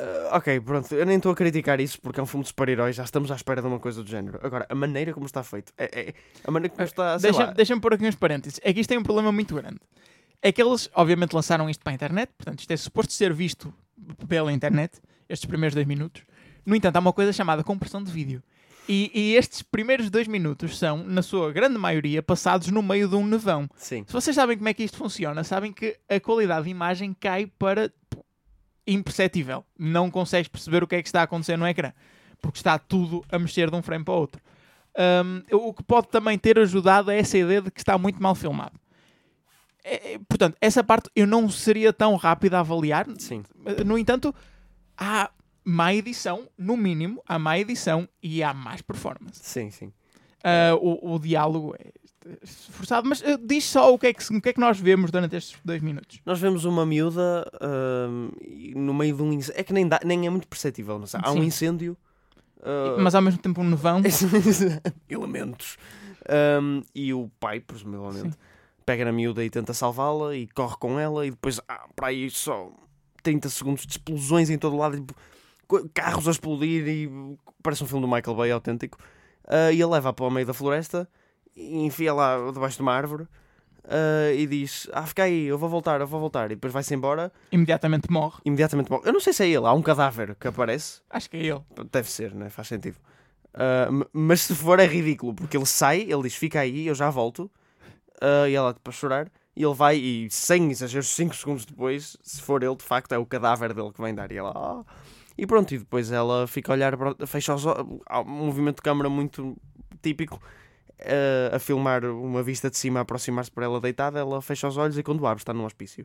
[0.00, 2.94] Uh, ok, pronto, eu nem estou a criticar isso porque é um filme de super-heróis,
[2.94, 4.38] já estamos à espera de uma coisa do género.
[4.42, 7.18] Agora, a maneira como está feito, é, é- a maneira como está.
[7.18, 8.60] sei Deixa- Deixa-me pôr aqui uns parênteses.
[8.62, 9.80] É que isto tem um problema muito grande.
[10.42, 13.72] É que eles, obviamente, lançaram isto para a internet, portanto, isto é suposto ser visto
[14.28, 16.22] pela internet, estes primeiros dois minutos.
[16.68, 18.42] No entanto, há uma coisa chamada compressão de vídeo.
[18.86, 23.16] E, e estes primeiros dois minutos são, na sua grande maioria, passados no meio de
[23.16, 23.66] um nevão.
[23.74, 24.04] Sim.
[24.06, 27.46] Se vocês sabem como é que isto funciona, sabem que a qualidade de imagem cai
[27.46, 27.90] para
[28.86, 29.64] imperceptível.
[29.78, 31.90] Não consegues perceber o que é que está a acontecer no ecrã,
[32.38, 34.42] porque está tudo a mexer de um frame para o outro.
[35.24, 38.34] Um, o que pode também ter ajudado é essa ideia de que está muito mal
[38.34, 38.78] filmado.
[39.82, 43.06] É, é, portanto, essa parte eu não seria tão rápido a avaliar.
[43.18, 43.42] Sim.
[43.86, 44.34] No entanto,
[44.98, 45.30] há
[45.68, 49.40] má edição, no mínimo, há má edição e há mais performance.
[49.42, 49.86] Sim, sim.
[50.38, 51.90] Uh, o, o diálogo é
[52.70, 55.10] forçado, mas uh, diz só o que, é que, o que é que nós vemos
[55.10, 56.20] durante estes dois minutos.
[56.24, 57.44] Nós vemos uma miúda
[58.40, 59.60] e no meio de um incêndio.
[59.60, 60.98] É que nem, dá, nem é muito perceptível.
[60.98, 61.20] Não sei.
[61.22, 61.46] Há um Sim.
[61.46, 61.96] incêndio.
[62.62, 64.00] ah, Mas ao mesmo tempo um nevão.
[65.08, 65.76] elementos.
[66.28, 68.38] Ahm, e o pai, presumivelmente, Sim.
[68.84, 71.26] pega na miúda e tenta salvá-la e corre com ela.
[71.26, 72.70] E depois, ah, para aí, só
[73.22, 74.96] 30 segundos de explosões em todo lado.
[74.96, 75.14] e, co-
[75.94, 76.86] carros a explodir.
[76.88, 77.10] E
[77.62, 78.98] parece um filme do Michael Bay autêntico.
[79.46, 81.08] Ah, e ele leva para o meio da floresta
[81.56, 83.26] e enfia lá debaixo de uma árvore.
[83.84, 86.46] ah, e diz: Ah, fica aí, eu vou voltar, eu vou voltar.
[86.46, 88.38] E depois vai-se embora Imediatamente morre.
[88.44, 89.08] imediatamente morre.
[89.08, 91.00] Eu não sei se é ele, há um cadáver que aparece.
[91.10, 91.62] Acho que é ele.
[91.90, 92.50] Deve ser, né?
[92.50, 92.96] Faz sentido.
[93.90, 97.10] M- mas se for é ridículo, porque ele sai, ele diz fica aí, eu já
[97.10, 97.50] volto.
[98.48, 99.30] E ela para chorar.
[99.56, 103.18] E ele vai e sem exageros, 5 segundos depois, se for ele, de facto, é
[103.18, 104.30] o cadáver dele que vem dar.
[104.30, 104.52] E ela.
[104.54, 104.84] "Ah."
[105.38, 106.94] E pronto, e depois ela fica a olhar,
[107.26, 108.00] fecha os olhos.
[108.06, 109.56] Há um movimento de câmara muito
[110.02, 110.42] típico.
[111.00, 114.76] ah, a filmar uma vista de cima a aproximar-se para ela deitada, ela fecha os
[114.76, 116.04] olhos e quando abre está num hospício.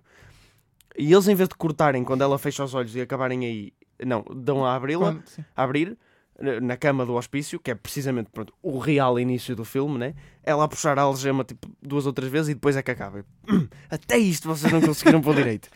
[0.96, 3.74] E eles, em vez de cortarem quando ela fecha os olhos e acabarem aí,
[4.06, 5.18] não, dão a abri-la,
[5.56, 5.98] a abrir
[6.40, 10.14] na- na cama do hospício, que é precisamente pronto, o real início do filme, né?
[10.44, 13.26] Ela a puxar a algema tipo duas ou três vezes e depois é que acaba.
[13.90, 15.70] Até isto vocês não conseguiram pôr direito.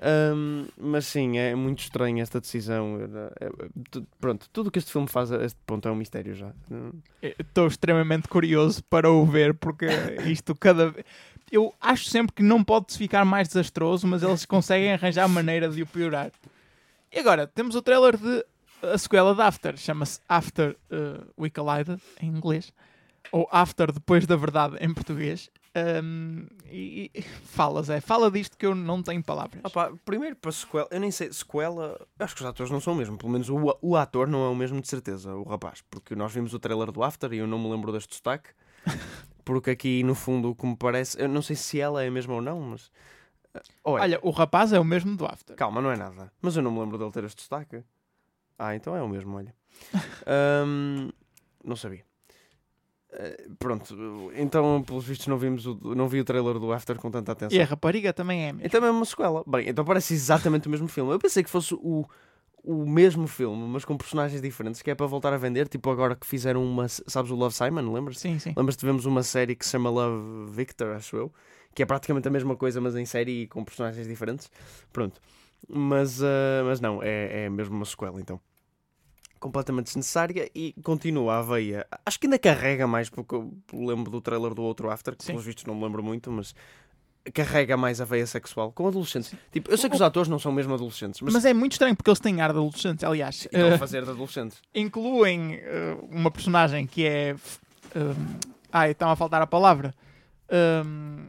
[0.00, 2.98] Ahm, mas sim, é muito estranho esta decisão.
[3.40, 6.34] É- é- pronto, tudo o que este filme faz a este ponto é um mistério
[6.34, 6.52] já.
[7.22, 9.86] Estou extremamente curioso para o ver, porque
[10.26, 11.04] isto cada vez.
[11.50, 15.82] Eu acho sempre que não pode ficar mais desastroso, mas eles conseguem arranjar maneira de
[15.82, 16.32] o piorar.
[17.12, 18.44] E agora, temos o trailer de
[18.82, 22.72] a sequela de After, chama-se After uh, We Collided, em inglês,
[23.32, 25.48] ou After Depois da Verdade, em português.
[25.76, 29.60] Um, e, e fala, Zé, fala disto que eu não tenho palavras.
[29.64, 32.96] Opa, primeiro para sequela, eu nem sei, sequela, acho que os atores não são o
[32.96, 36.14] mesmo, pelo menos o, o ator não é o mesmo de certeza, o rapaz, porque
[36.14, 38.50] nós vimos o trailer do After e eu não me lembro deste destaque,
[39.44, 42.10] porque aqui no fundo o que me parece, eu não sei se ela é a
[42.10, 42.90] mesma ou não, mas.
[43.54, 44.02] eh, ou é.
[44.02, 45.56] Olha, o rapaz é o mesmo do After.
[45.56, 47.82] Calma, não é nada, mas eu não me lembro dele ter este destaque.
[48.56, 49.52] Ah, então é o mesmo, olha.
[50.24, 51.10] Ahm,
[51.64, 52.04] não sabia.
[53.16, 57.10] Eh, pronto, então pelos vistos não, vimos o, não vi o trailer do After com
[57.10, 57.56] tanta atenção.
[57.56, 58.66] E a rapariga também é mesmo.
[58.66, 59.44] Então é uma sequela.
[59.46, 61.12] Bem, então parece exatamente o mesmo filme.
[61.12, 62.04] Eu pensei que fosse o,
[62.62, 65.68] o mesmo filme, mas com personagens diferentes, que é para voltar a vender.
[65.68, 66.88] Tipo agora que fizeram uma.
[66.88, 67.92] Sabes o Love Simon?
[67.92, 68.18] Lembras?
[68.18, 68.52] Sim, sim.
[68.56, 71.32] Lembras-te que tivemos uma série que se chama Love Victor, acho eu,
[71.72, 74.50] que é praticamente a mesma coisa, mas em série e com personagens diferentes.
[74.92, 75.20] Pronto.
[75.68, 78.40] Mas, ah, mas não, é, é mesmo uma sequela então.
[79.44, 81.86] Completamente desnecessária e continua a veia.
[82.06, 85.32] Acho que ainda carrega mais, porque eu lembro do trailer do outro After, que Sim.
[85.32, 86.54] pelos vistos não me lembro muito, mas
[87.34, 89.34] carrega mais a veia sexual com adolescentes.
[89.52, 91.94] Tipo, eu sei que os atores não são mesmo adolescentes, mas, Mas é muito estranho
[91.94, 93.04] porque eles têm ar de adolescentes.
[93.04, 94.62] Aliás, eh, a fazer de adolescentes.
[94.74, 97.30] incluem eh, uma personagem que é.
[97.34, 97.58] f-
[97.96, 98.38] um,
[98.72, 99.94] ai, está a faltar a palavra.
[100.50, 101.26] Um,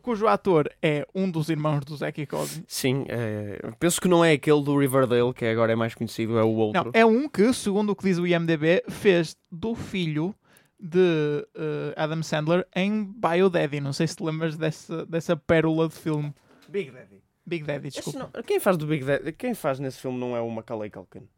[0.00, 2.64] cujo ator é um dos irmãos do Zack e Cody.
[2.66, 6.42] Sim, é, penso que não é aquele do Riverdale, que agora é mais conhecido, é
[6.42, 6.84] o outro.
[6.84, 10.34] Não, é um que, segundo o que diz o IMDB, fez do filho
[10.78, 13.80] de eh, Adam Sandler em Bio Daddy.
[13.80, 16.34] Não sei se te lembras dessa, dessa pérola de filme.
[16.68, 17.22] Big Daddy.
[17.46, 18.30] Big Daddy, desculpa.
[18.34, 19.32] não- quem faz do Big Daddy?
[19.32, 21.28] Quem faz nesse filme não é o Macaulay Culkin?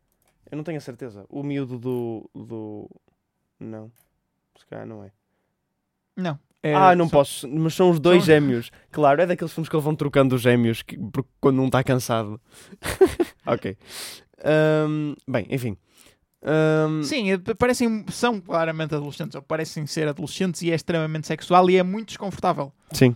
[0.51, 1.27] Eu não tenho a certeza.
[1.29, 2.31] O miúdo do.
[2.35, 2.91] do...
[3.61, 3.91] Não.
[4.59, 5.11] Se calhar não é.
[6.17, 6.39] Não.
[6.67, 8.71] É, ah, não posso, mas são os dois são- gêmeos.
[8.91, 11.85] Claro, é daqueles filmes que eles vão trocando os gêmeos que- porque quando um está
[11.85, 12.41] cansado.
[13.47, 13.77] ok.
[14.43, 15.77] Ahm, bem, enfim.
[16.43, 21.69] Ahm, Sim, eh, parecem, são claramente adolescentes, ou parecem ser adolescentes e é extremamente sexual
[21.69, 22.73] e é muito desconfortável.
[22.93, 23.15] Sim.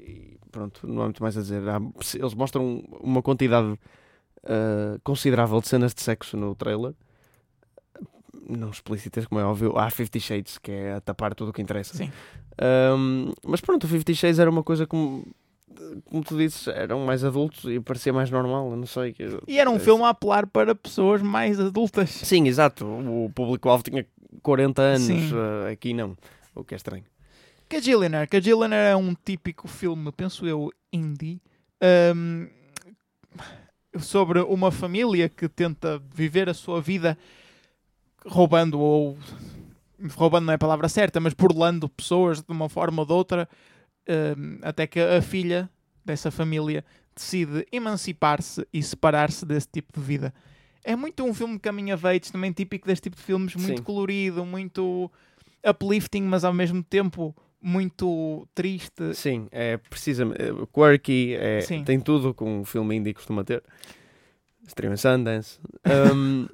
[0.00, 1.68] E pronto, não há muito mais a dizer.
[1.68, 1.80] Há-
[2.14, 3.76] eles mostram uma quantidade
[4.44, 6.94] ah, considerável de cenas de sexo no trailer.
[8.58, 9.76] Não explícitas, como é óbvio.
[9.78, 11.94] Há 50 Shades, que é a tapar tudo o que interessa.
[11.96, 12.10] Sim.
[12.60, 15.24] Ahm, mas pronto, o 50 Shades era uma coisa como,
[16.06, 18.70] como tu dizes, eram mais adultos e parecia mais normal.
[18.70, 19.14] Eu não sei.
[19.46, 22.10] E era um É- filme a apelar para pessoas mais adultas.
[22.10, 22.84] Sim, exato.
[22.86, 24.04] O público-alvo tinha
[24.42, 26.16] 40 anos, ah, aqui não.
[26.54, 27.04] O que é estranho.
[27.68, 28.26] Cagillionaire.
[28.28, 31.40] Cagillionaire é um típico filme, penso eu, indie,
[31.80, 32.48] ahm,
[33.98, 37.16] sobre uma família que tenta viver a sua vida
[38.26, 39.18] roubando ou
[40.14, 43.48] roubando não é a palavra certa, mas burlando pessoas de uma forma ou de outra,
[44.08, 45.68] ahm, até que a filha
[46.04, 50.34] dessa família decide emancipar-se e separar-se desse tipo de vida.
[50.82, 53.84] É muito um filme coming of age, também típico deste tipo de filmes, muito Sim.
[53.84, 55.10] colorido, muito
[55.62, 59.14] uplifting, mas ao mesmo tempo muito triste.
[59.14, 63.62] Sim, é precisamente é quirky, é, tem tudo que um filme indie costuma ter.
[64.66, 65.58] Estreia em Sundance.
[66.14, 66.48] Um,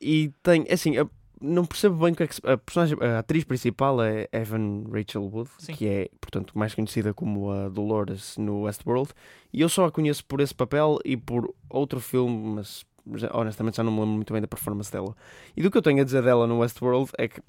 [0.00, 1.10] e tem, assim, eu
[1.40, 4.84] não percebo bem o que é que se- a personagem, a atriz principal é Evan
[4.92, 5.72] Rachel Wood, Sim.
[5.74, 9.10] que é, portanto, mais conhecida como a Dolores no Westworld.
[9.52, 12.84] E eu só a conheço por esse papel e por outro filme, mas
[13.14, 15.16] já- honestamente já não me lembro muito bem da performance dela.
[15.56, 17.40] E do que eu tenho a dizer dela no Westworld é que,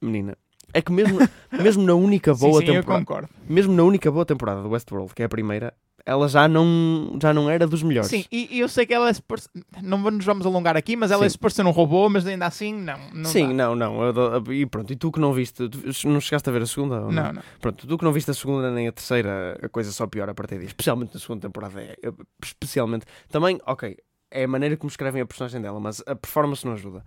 [0.00, 0.38] menina,
[0.72, 1.18] é que mesmo,
[1.60, 3.28] mesmo na única Sim, boa sim, eu temporada concordo.
[3.48, 5.74] mesmo na única boa temporada do Westworld, que é a primeira,
[6.06, 8.08] ela já não, já não era dos melhores.
[8.10, 9.48] Sim, e, e eu sei que ela é parece-
[9.82, 11.32] não nos vamos alongar aqui, mas ela é Sim.
[11.34, 12.98] se parecer um robô, mas ainda assim não.
[13.12, 13.74] não Sim, dá.
[13.74, 14.52] não, não.
[14.52, 15.68] E pronto, e tu que não viste,
[16.06, 17.00] não chegaste a ver a segunda?
[17.02, 17.42] ou Não, não.
[17.60, 20.34] Pronto, tu que não viste a segunda nem a terceira, a coisa só piora a
[20.34, 20.68] partir disso.
[20.68, 21.80] Especialmente na segunda temporada.
[21.80, 22.12] É, é-
[22.44, 23.04] especialmente.
[23.30, 23.96] Também, ok,
[24.30, 27.04] é a maneira como escrevem a personagem dela, mas a performance não ajuda.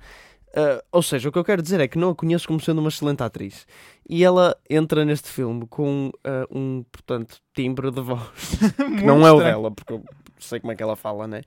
[0.53, 2.79] Ah, ou seja, o que eu quero dizer é que não a conheço como sendo
[2.79, 3.65] uma excelente atriz.
[4.07, 8.21] E ela entra neste filme com ah, um, portanto, timbre de voz.
[8.77, 10.03] que não é o dela, porque eu
[10.39, 11.41] sei como é que ela fala, né?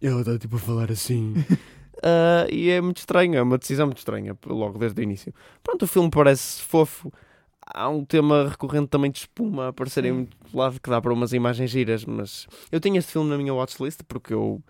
[0.00, 1.34] Ela está tipo a falar assim.
[2.02, 5.32] Ah, e é muito estranho, é uma decisão muito estranha, logo desde o início.
[5.62, 7.10] Pronto, o filme parece fofo.
[7.66, 11.10] Há um tema recorrente também de espuma a aparecer em muito lado que dá para
[11.10, 14.62] umas imagens giras, mas eu tinha este filme na minha watchlist porque eu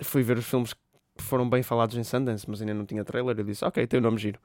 [0.00, 0.81] fui ver os filmes que
[1.16, 3.38] foram bem falados em Sundance, mas ainda não tinha trailer.
[3.38, 4.38] Eu disse, ok, tem o nome giro.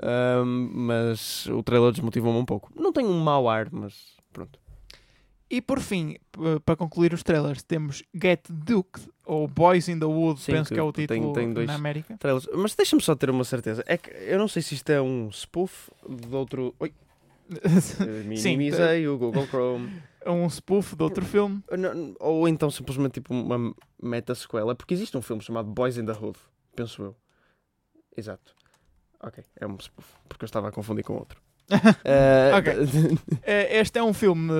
[0.00, 2.70] Ah, mas o trailer desmotivou-me um pouco.
[2.74, 4.58] Não tem um mau ar, mas pronto.
[5.50, 6.16] E por fim,
[6.64, 10.74] para concluir os trailers, temos Get Duked, ou Boys in the Wood, Sim, penso que
[10.74, 11.66] que é o tem- título tem dois.
[11.66, 12.16] na América.
[12.16, 12.48] trailers.
[12.54, 13.84] Mas deixa-me só ter uma certeza.
[13.86, 16.74] É que eu não sei se isto é um spoof de outro.
[16.80, 16.90] Oi,
[18.26, 19.90] minimizei o Google Chrome.
[20.24, 21.62] É um spoof de outro filme.
[22.20, 24.74] Ou então simplesmente tipo uma meta-sequela.
[24.74, 26.38] Porque existe um filme chamado Boys in the Hood,
[26.76, 27.16] penso eu.
[28.16, 28.54] Exato.
[29.20, 30.06] Ok, é um spoof.
[30.28, 31.40] Porque eu estava a confundir com outro.
[32.04, 32.72] Eh, Ok.
[33.42, 34.50] Eh, Este é um filme,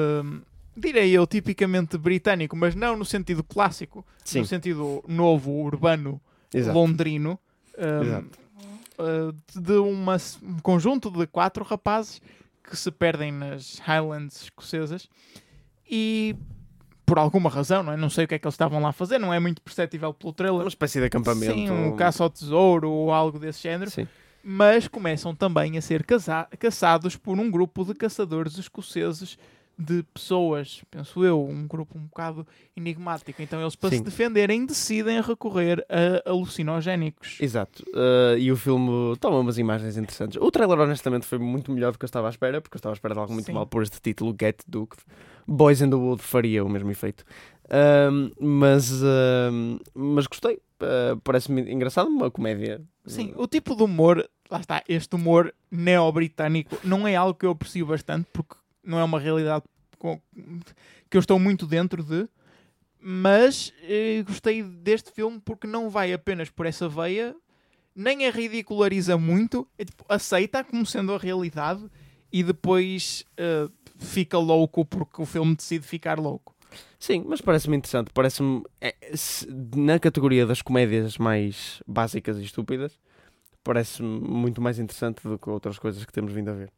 [0.77, 6.21] direi eu, tipicamente britânico, mas não no sentido clássico, Sim, no sentido novo, urbano,
[6.55, 6.77] exato.
[6.79, 7.39] londrino.
[7.79, 8.39] hum, Exato.
[8.99, 12.21] eh, de uma, um conjunto de quatro rapazes
[12.63, 15.09] que se perdem nas Highlands escocesas
[15.89, 16.37] e
[17.05, 17.97] por alguma razão, não, é?
[17.97, 20.15] não sei o que é que eles estavam lá a fazer, não é muito perceptível
[20.15, 20.63] pelo trailer.
[20.63, 21.53] Uma espécie de acampamento.
[21.53, 24.09] Sim, um caça ao tesouro ou algo desse género, Sim.
[24.43, 26.07] mas começam também a ser
[26.59, 29.37] caçados por um grupo de caçadores escoceses
[29.79, 33.43] de pessoas, penso eu, um grupo um bocado enigmático.
[33.43, 34.03] Então eles, para se Sim.
[34.03, 37.39] defenderem, decidem recorrer a alucinogénicos.
[37.41, 37.83] Exato.
[37.89, 40.39] Uh, e o filme toma umas imagens interessantes.
[40.41, 42.93] O trailer, honestamente, foi muito melhor do que eu estava à espera, porque eu estava
[42.93, 43.53] à espera de algo muito Sim.
[43.53, 45.03] mal por este título, Get Duked.
[45.47, 47.25] Boys in the Wood faria o mesmo efeito.
[48.39, 48.91] Mas,
[49.95, 50.57] mas gostei.
[50.81, 52.83] Uh, Parece-me engraçado, uma comédia.
[53.07, 57.51] Sim, o tipo de humor, lá está, este humor neo-britânico não é algo que eu
[57.53, 59.65] aprecio bastante porque não é uma realidade
[59.99, 60.21] com-
[61.09, 62.29] que eu estou muito dentro de,
[63.01, 67.35] mas eh, gostei deste filme porque não vai apenas por essa veia,
[67.95, 71.85] nem a ridiculariza muito, é, tipo, aceita como sendo a realidade
[72.33, 73.69] e depois eh,
[73.99, 76.55] fica louco porque o filme decide ficar louco.
[76.99, 78.11] Sim, mas parece-me interessante.
[78.15, 78.63] Parece-me.
[78.81, 78.95] é,
[79.77, 82.99] na categoria das comédias mais básicas e estúpidas,
[83.63, 86.73] parece-me muito mais interessante do que outras coisas que temos vindo a ver.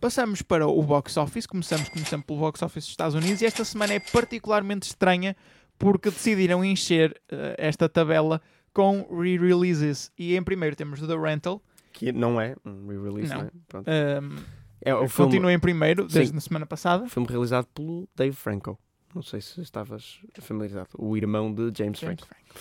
[0.00, 3.46] Passamos para o box office, começamos como sempre pelo box office dos Estados Unidos e
[3.46, 5.36] esta semana é particularmente estranha
[5.78, 8.40] porque decidiram encher eh, esta tabela
[8.72, 10.10] com re-releases.
[10.18, 11.62] E em primeiro temos The Rental,
[11.92, 13.42] Que não é um re-release, Não.
[13.42, 13.50] é?
[13.68, 13.88] Pronto.
[13.88, 14.36] ehm,
[14.84, 16.36] É o filme, continua em primeiro desde Sim.
[16.36, 17.08] a semana passada.
[17.08, 18.78] filme realizado pelo Dave Franco.
[19.14, 20.90] Não sei se estavas familiarizado.
[20.98, 22.26] O irmão de James, James Franco.
[22.26, 22.60] Franco.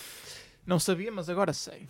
[0.65, 1.88] Não sabia, mas agora sei.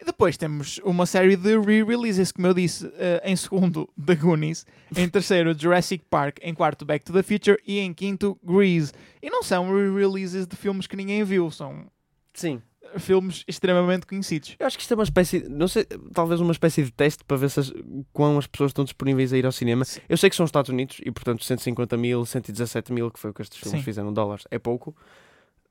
[0.00, 4.66] E depois temos uma série de re-releases, como eu disse, eh, em segundo, The Goonies,
[4.96, 8.92] em terceiro, Jurassic Park, em quarto, Back to the Future e em quinto, Grease.
[9.22, 11.86] E não são re-releases de filmes que ninguém viu, são
[12.32, 12.62] Sim.
[12.98, 14.56] Filmes extremamente conhecidos.
[14.58, 17.36] Eu acho que isto é uma espécie, não sei, talvez uma espécie de teste para
[17.36, 17.72] ver se as,
[18.12, 19.84] quão as pessoas estão disponíveis a ir ao cinema.
[19.84, 20.00] Sim.
[20.08, 23.30] Eu sei que são os Estados Unidos e, portanto, 150 mil, 117 mil, que foi
[23.30, 23.84] o que estes filmes Sim.
[23.84, 24.94] fizeram dólares, é pouco.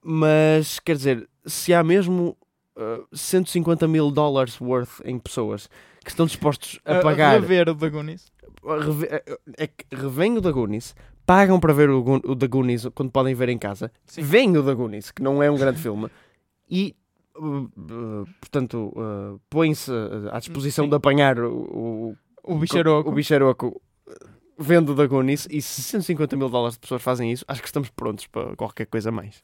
[0.02, 2.38] Mas, quer dizer, se há mesmo
[2.78, 5.70] uh, 150 mil dólares worth em pessoas
[6.04, 8.32] que estão dispostos a pagar, rever o The Goonies.
[8.66, 9.08] a reve-
[9.58, 10.96] é- que revêm o da Goonies,
[11.26, 14.22] pagam para ver o, o da Goonies quando podem ver em casa, Sim.
[14.22, 16.10] veem o da Goonies, que não é um grande filme,
[16.72, 16.96] e,
[18.42, 20.90] portanto, uh, põem-se uh, à disposição Sim.
[20.90, 23.10] de apanhar o, O bicharoco.
[23.10, 27.32] o bicharoco uh, vendo o da Goonies, e se 150 mil dólares de pessoas fazem
[27.32, 29.42] isso, acho que estamos prontos para qualquer coisa mais.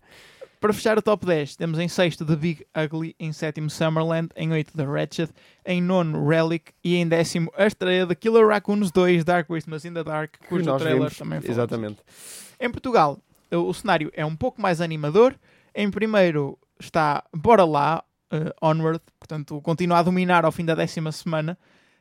[0.60, 4.52] Para fechar o top 10, temos em sexto The Big Ugly, em sétimo Summerland, em
[4.52, 5.32] oito The Wretched,
[5.66, 9.94] em nono Relic e em décimo a estreia de Killer Raccoons 2 Dark Christmas in
[9.94, 11.58] the Dark, cujo nós trailer vimos, também falamos.
[11.58, 11.98] Exatamente.
[12.60, 13.20] Em Portugal,
[13.52, 15.36] o, o cenário é um pouco mais animador.
[15.74, 21.12] Em primeiro está Bora Lá, eh, Onward, portanto, continua a dominar ao fim da décima
[21.12, 21.58] semana.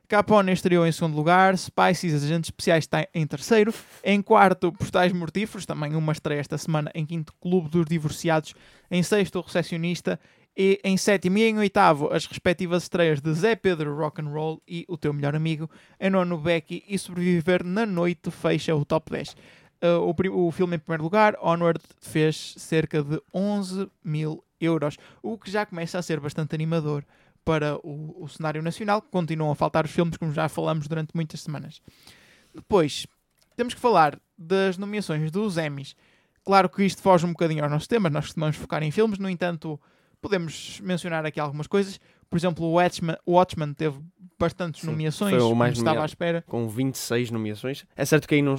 [0.07, 3.73] Capone estreou em segundo lugar, Spices, Agentes Especiais está em terceiro,
[4.05, 8.55] em quarto, Postais Mortíferos, também uma estreia esta semana, em quinto, Clube dos Divorciados,
[8.91, 10.21] em sexto, O Recepcionista,
[10.57, 14.63] e em sétimo e em oitavo, as respectivas estreias de Zé Pedro Rock and Roll
[14.69, 19.11] e O Teu Melhor Amigo, em nono, Becky e Sobreviver na Noite fecha o top
[19.11, 19.31] 10.
[19.83, 24.97] Uh, o, pri- o filme em primeiro lugar, Onward, fez cerca de 11 mil euros,
[25.23, 27.05] o que já começa a ser bastante animador
[27.45, 29.03] para o, o cenário nacional.
[29.03, 31.83] Continuam a faltar os filmes, como já falamos durante muitas semanas.
[32.55, 33.07] Depois,
[33.57, 35.95] temos que falar das nomeações dos Emmys.
[36.45, 39.29] Claro que isto foge um bocadinho aos nossos temas, nós costumamos focar em filmes, no
[39.29, 39.81] entanto,
[40.21, 42.01] podemos mencionar aqui algumas coisas.
[42.29, 43.99] Por exemplo, o Watchmen, o Watchmen teve
[44.39, 46.43] bastantes Sim, nomeações, foi o mais estava à espera.
[46.47, 47.87] Com 26 nomeações.
[47.97, 48.57] É certo que aí não,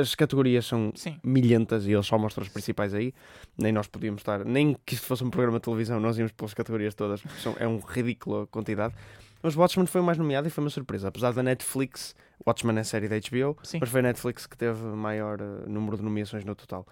[0.00, 3.12] as categorias são Sim, milhentas e eles só mostram os principais aí.
[3.56, 6.54] Nem nós podíamos estar, nem que isto fosse um programa de televisão, nós íamos pelas
[6.54, 8.94] categorias todas, porque são, é um ridículo a quantidade.
[9.42, 11.08] Mas Watchmen foi o mais nomeado e foi uma surpresa.
[11.08, 12.14] Apesar da Netflix,
[12.46, 13.78] Watchmen é série da HBO, sim.
[13.80, 16.86] mas foi a Netflix que teve maior eh, número de nomeações no total.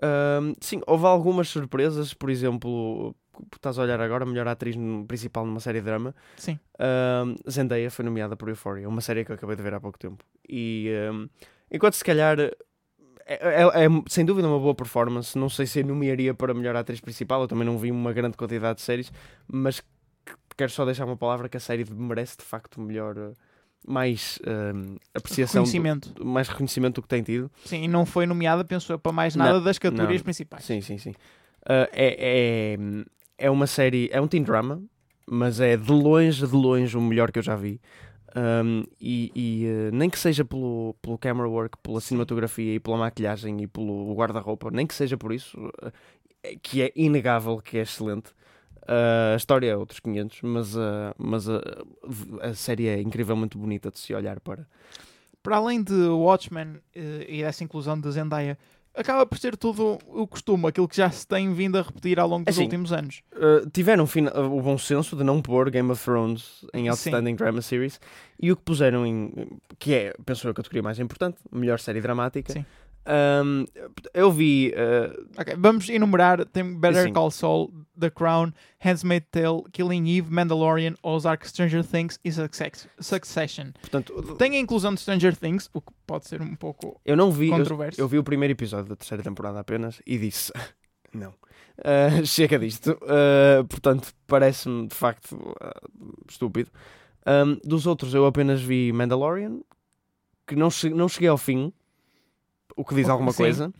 [0.00, 3.14] Ahm, sim, houve algumas surpresas, por exemplo,
[3.54, 4.76] estás a olhar agora, melhor atriz
[5.06, 6.14] principal numa série de drama.
[6.36, 6.58] Sim.
[7.50, 10.24] Zendaya foi nomeada por Euphoria, uma série que eu acabei de ver há pouco tempo.
[10.48, 10.90] E
[11.70, 12.54] enquanto se calhar é,
[13.26, 17.00] é- é sem dúvida uma boa performance, não sei se a nomearia para melhor atriz
[17.00, 19.12] principal, eu também não vi uma grande quantidade de séries,
[19.46, 19.86] mas que-
[20.56, 23.32] quero só deixar uma palavra que a série merece de facto melhor, eh,
[23.86, 26.24] mais ahm, apreciação, do- Reconhecimento.
[26.24, 27.50] mais reconhecimento do que tem tido.
[27.64, 30.24] Sim, e não foi nomeada, penso eu, para mais nada Não, das categorias não.
[30.24, 30.64] principais.
[30.64, 31.14] Sim, sim, sim.
[31.66, 32.76] Ah, é,
[33.38, 34.82] é, uma série, é um teen drama,
[35.26, 37.80] mas é de longe, de longe o melhor que eu já vi.
[38.36, 42.98] Um, e e, eh, nem que seja pelo, pelo camera work, pela cinematografia e pela
[42.98, 45.56] maquilhagem e pelo guarda-roupa, nem que seja por isso,
[46.42, 48.32] eh, que é inegável que é excelente.
[48.88, 51.60] Ah, a história é outros 500, mas, ah, mas a,
[52.40, 54.66] a série é incrivelmente bonita de se olhar para.
[55.42, 58.58] Para além de Watchmen eh, e dessa inclusão de Zendaya,
[58.98, 62.28] acaba por ser tudo o costume, aquilo que já se tem vindo a repetir ao
[62.28, 63.22] longo dos Assim, últimos anos.
[63.32, 66.88] Uh, tiveram o bom senso de não pôr Game of Thrones em Sim.
[66.88, 68.00] Outstanding Drama Series
[68.40, 69.32] e o que puseram em
[69.78, 72.52] que é, penso eu, a categoria mais importante, melhor série dramática.
[72.52, 72.64] Sim.
[73.10, 73.64] Um,
[74.12, 77.10] eu vi uh, Ok, vamos enumerar: tem Better.
[77.12, 83.72] Call Saul, The Crown, Handmaid's Tale, Killing Eve, Mandalorian, Ozark, Stranger Things e Success- Succession.
[83.80, 87.32] portanto, Tem a inclusão de Stranger Things, o que pode ser um pouco eu não
[87.32, 87.98] vi, eu, controverso.
[87.98, 90.52] eu vi o primeiro episódio da terceira temporada apenas e disse
[91.14, 91.30] não.
[91.78, 95.38] Uh, chega disto, Uh, portanto, parece-me de facto
[96.28, 96.70] estúpido.
[97.26, 99.60] Um, dos outros, eu apenas vi Mandalorian,
[100.46, 101.72] que não, che- não cheguei ao fim,
[102.80, 103.38] o que diz alguma sim.
[103.42, 103.72] coisa.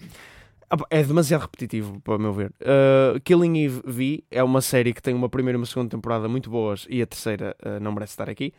[0.71, 2.53] Ah, É demasiado repetitivo, para o meu ver.
[2.61, 6.29] Uh, Killing Eve vi, é uma série que tem uma primeira e uma segunda temporada
[6.29, 8.53] muito boas e a terceira uh, não merece estar aqui.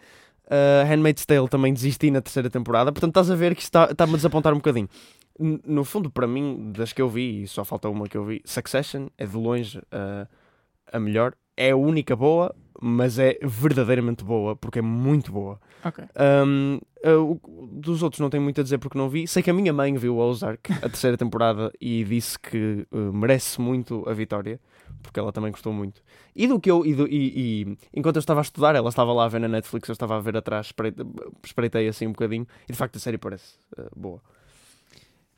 [0.45, 4.13] Uh, Handmaid's Tale também desisti na terceira temporada, portanto estás a ver que está- está-me
[4.13, 4.89] a desapontar um bocadinho.
[5.39, 8.25] N- No fundo, para mim, das que eu vi, e só falta uma que eu
[8.25, 10.27] vi, Succession é de longe uh,
[10.91, 11.33] a melhor.
[11.55, 15.59] É a única boa, mas é verdadeiramente boa, porque é muito boa.
[15.84, 16.03] Ok.
[16.45, 19.27] Um, uh, o- dos outros não tenho muito a dizer porque não vi.
[19.27, 23.59] Sei que a minha mãe viu Ozark, a terceira temporada, e disse que uh, merece
[23.61, 24.59] muito a vitória.
[25.01, 26.01] porque ela também gostou muito.
[26.36, 26.86] E do que eu.
[26.86, 29.47] E, do- e- e enquanto eu estava a estudar, ela estava lá a ver na
[29.47, 31.01] Netflix, eu estava a ver atrás, espreite-
[31.43, 34.21] espreitei assim um bocadinho, e de facto a série parece eh, boa.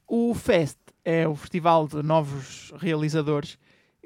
[0.08, 3.58] O Fest é o festival de novos realizadores.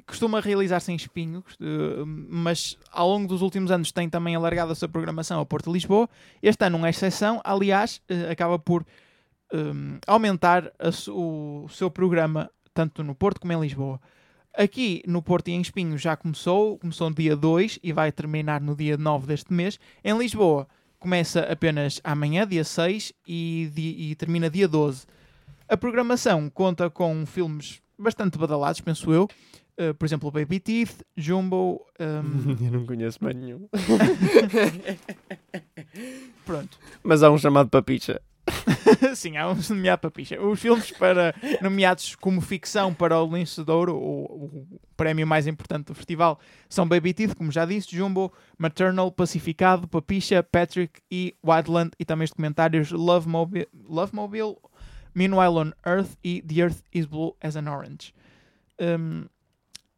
[0.05, 4.75] Costuma realizar-se em Espinho, eh, mas ao longo dos últimos anos tem também alargado a
[4.75, 6.09] sua programação a Porto de Lisboa.
[6.43, 8.85] Este ano não é exceção, aliás, eh, acaba por
[9.53, 9.57] eh,
[10.05, 11.13] aumentar a su-
[11.65, 14.01] o seu programa tanto no Porto como em Lisboa.
[14.57, 18.59] Aqui no Porto e em Espinho já começou, começou no dia 2 e vai terminar
[18.61, 19.79] no dia 9 deste mês.
[20.03, 20.67] Em Lisboa
[20.99, 23.71] começa apenas amanhã, dia 6, e,
[24.11, 25.05] e termina dia 12.
[25.69, 29.27] A programação conta com filmes bastante badalados, penso eu.
[29.77, 31.85] Uh, por exemplo, Baby Teeth, Jumbo.
[31.99, 33.67] um, eu não conheço mais nenhum.
[36.45, 36.79] pronto.
[37.03, 38.21] Mas há um chamado Papicha.
[39.15, 40.41] Sim, há uns nomeados para picha.
[40.41, 45.47] Os filmes para, nomeados como ficção para o Lince de Ouro, o, o prémio mais
[45.47, 51.35] importante do festival, são Baby Teeth, como já disse, Jumbo, Maternal, Pacificado, Papicha, Patrick e
[51.45, 54.55] Wildland, e também os documentários Love Mobile, Love Mobile,
[55.13, 58.13] Meanwhile on Earth e The Earth is Blue as an Orange.
[58.79, 59.25] Um,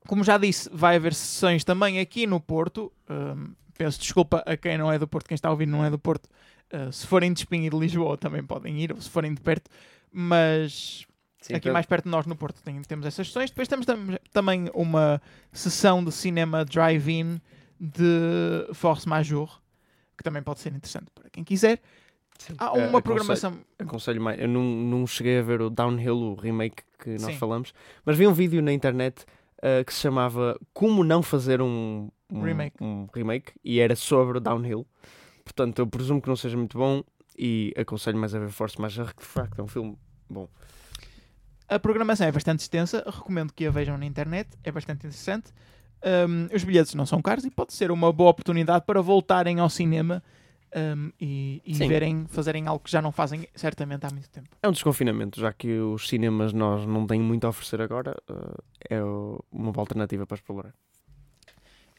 [0.08, 2.91] como já disse, vai haver sessões também aqui no Porto.
[3.10, 5.99] Um, peço desculpa a quem não é do Porto, quem está ouvir não é do
[5.99, 6.28] Porto.
[6.74, 9.39] Uh, se forem de Espinho e de Lisboa também podem ir, ou se forem de
[9.41, 9.70] perto,
[10.12, 11.05] mas
[11.41, 13.49] Sim, aqui então- mais perto de nós no Porto tem- temos essas sessões.
[13.51, 17.39] Depois temos tam- também uma sessão de cinema drive-in
[17.80, 19.51] de Force Majeure,
[20.18, 21.80] que também pode ser interessante para quem quiser.
[22.39, 22.53] sim.
[22.60, 23.60] Há Eh, uma aconselho- programação.
[23.80, 24.39] Aconselho mais.
[24.39, 27.38] Eu não, não cheguei a ver o Downhill, o remake que nós Sim.
[27.38, 27.74] falamos,
[28.05, 29.26] mas vi um vídeo na internet
[29.62, 32.76] eh, que se chamava Como Não Fazer um, um Remake.
[32.82, 34.86] um remake e era sobre Downhill.
[35.43, 37.03] Portanto, eu presumo que não seja muito bom
[37.38, 39.97] e aconselho mais a ver Force Majeure, que de facto é um filme
[40.30, 40.47] bom.
[41.68, 45.51] A programação é bastante extensa, recomendo que a vejam na internet, é bastante interessante.
[46.30, 49.70] Um, os bilhetes não são caros e pode ser uma boa oportunidade para voltarem ao
[49.70, 50.24] cinema
[50.76, 54.49] um, e, e verem, fazerem algo que já não fazem certamente há muito tempo.
[54.61, 58.95] É um desconfinamento, já que os cinemas nós não têm muito a oferecer agora, eh,
[58.97, 60.74] é uma boa alternativa para explorar.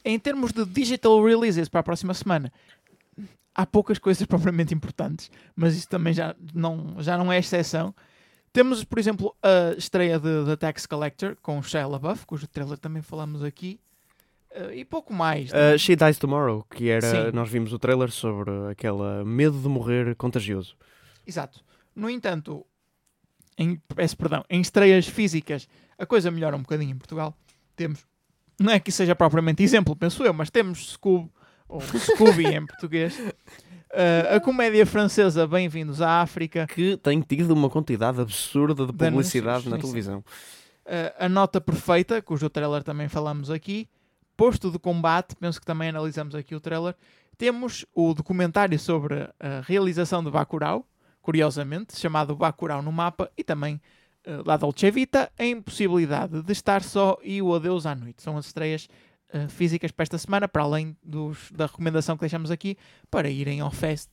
[0.04, 2.52] Em termos de digital releases para a próxima semana,
[3.54, 7.94] há poucas coisas propriamente importantes, mas isso também já não, já não é exceção.
[8.52, 12.78] Temos, por exemplo, a estreia de The Tax Collector com o Shia LaBeouf, cujo trailer
[12.78, 13.80] também falamos aqui,
[14.50, 15.50] eh, e pouco mais.
[15.50, 17.08] Uh, She Dies Tomorrow, que era.
[17.10, 17.30] Sim.
[17.32, 20.76] Nós vimos o trailer sobre aquela medo de morrer contagioso.
[21.26, 21.60] Exato.
[21.94, 22.64] No entanto,
[23.58, 25.68] em, peço perdão, em estreias físicas,
[25.98, 27.36] a coisa melhora um bocadinho em Portugal.
[27.74, 28.06] Temos,
[28.58, 31.28] não é que seja propriamente exemplo, penso eu, mas temos Scoob,
[31.68, 33.18] ou Scooby em português,
[33.88, 38.98] Uh, a comédia francesa Bem-vindos à África, Que tem tido uma quantidade absurda de De
[38.98, 39.86] publicidade anúncios, na sim, sim.
[39.86, 40.18] televisão.
[40.84, 43.88] Uh, a Nota Perfeita, cujo trailer também falamos aqui,
[44.38, 46.94] Posto de Combate, penso que também analisamos aqui o trailer.
[47.36, 50.86] Temos o documentário sobre a realização de Bacurau,
[51.20, 53.80] curiosamente, chamado Bacurau no Mapa, e também
[54.24, 58.22] uh, La Dolce Vita, a impossibilidade de estar só e o Adeus à Noite.
[58.22, 58.88] São as estreias
[59.34, 62.78] uh, físicas para esta semana, para além dos- da recomendação que deixamos aqui,
[63.10, 64.08] para irem ao Fest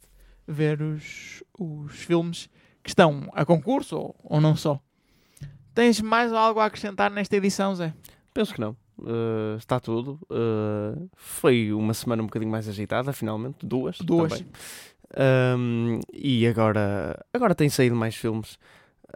[0.48, 2.50] ver os, os filmes
[2.82, 4.82] que estão a concurso, ou, ou não só.
[5.76, 7.94] Tens mais algo a acrescentar nesta edição, Zé?
[8.34, 8.76] Penso que não.
[9.00, 10.20] Uh, está tudo.
[10.30, 13.66] Uh, foi uma semana um bocadinho mais agitada, finalmente.
[13.66, 13.98] Duas.
[14.00, 14.44] Duas.
[15.58, 18.58] Um, e agora, agora têm saído mais filmes.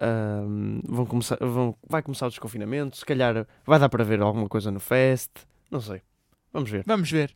[0.02, 2.98] Um, vão começar, vão, vai começar o desconfinamento.
[2.98, 5.32] Se calhar vai dar para ver alguma coisa no Fest.
[5.70, 6.02] Não sei.
[6.54, 6.84] Vamos ver.
[6.86, 7.36] Vamos ver.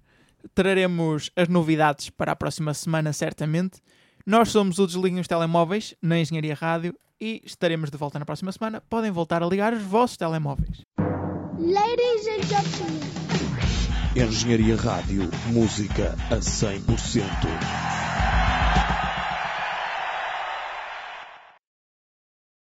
[0.53, 3.81] Traremos as novidades para a próxima semana, certamente.
[4.25, 8.51] Nós somos o Desliguem os Telemóveis na Engenharia Rádio e estaremos de volta na próxima
[8.51, 8.81] semana.
[8.81, 10.85] Podem voltar a ligar os vossos telemóveis.
[11.59, 12.99] Ladies and gentlemen.
[14.15, 18.12] Engenharia Rádio, música a 100%.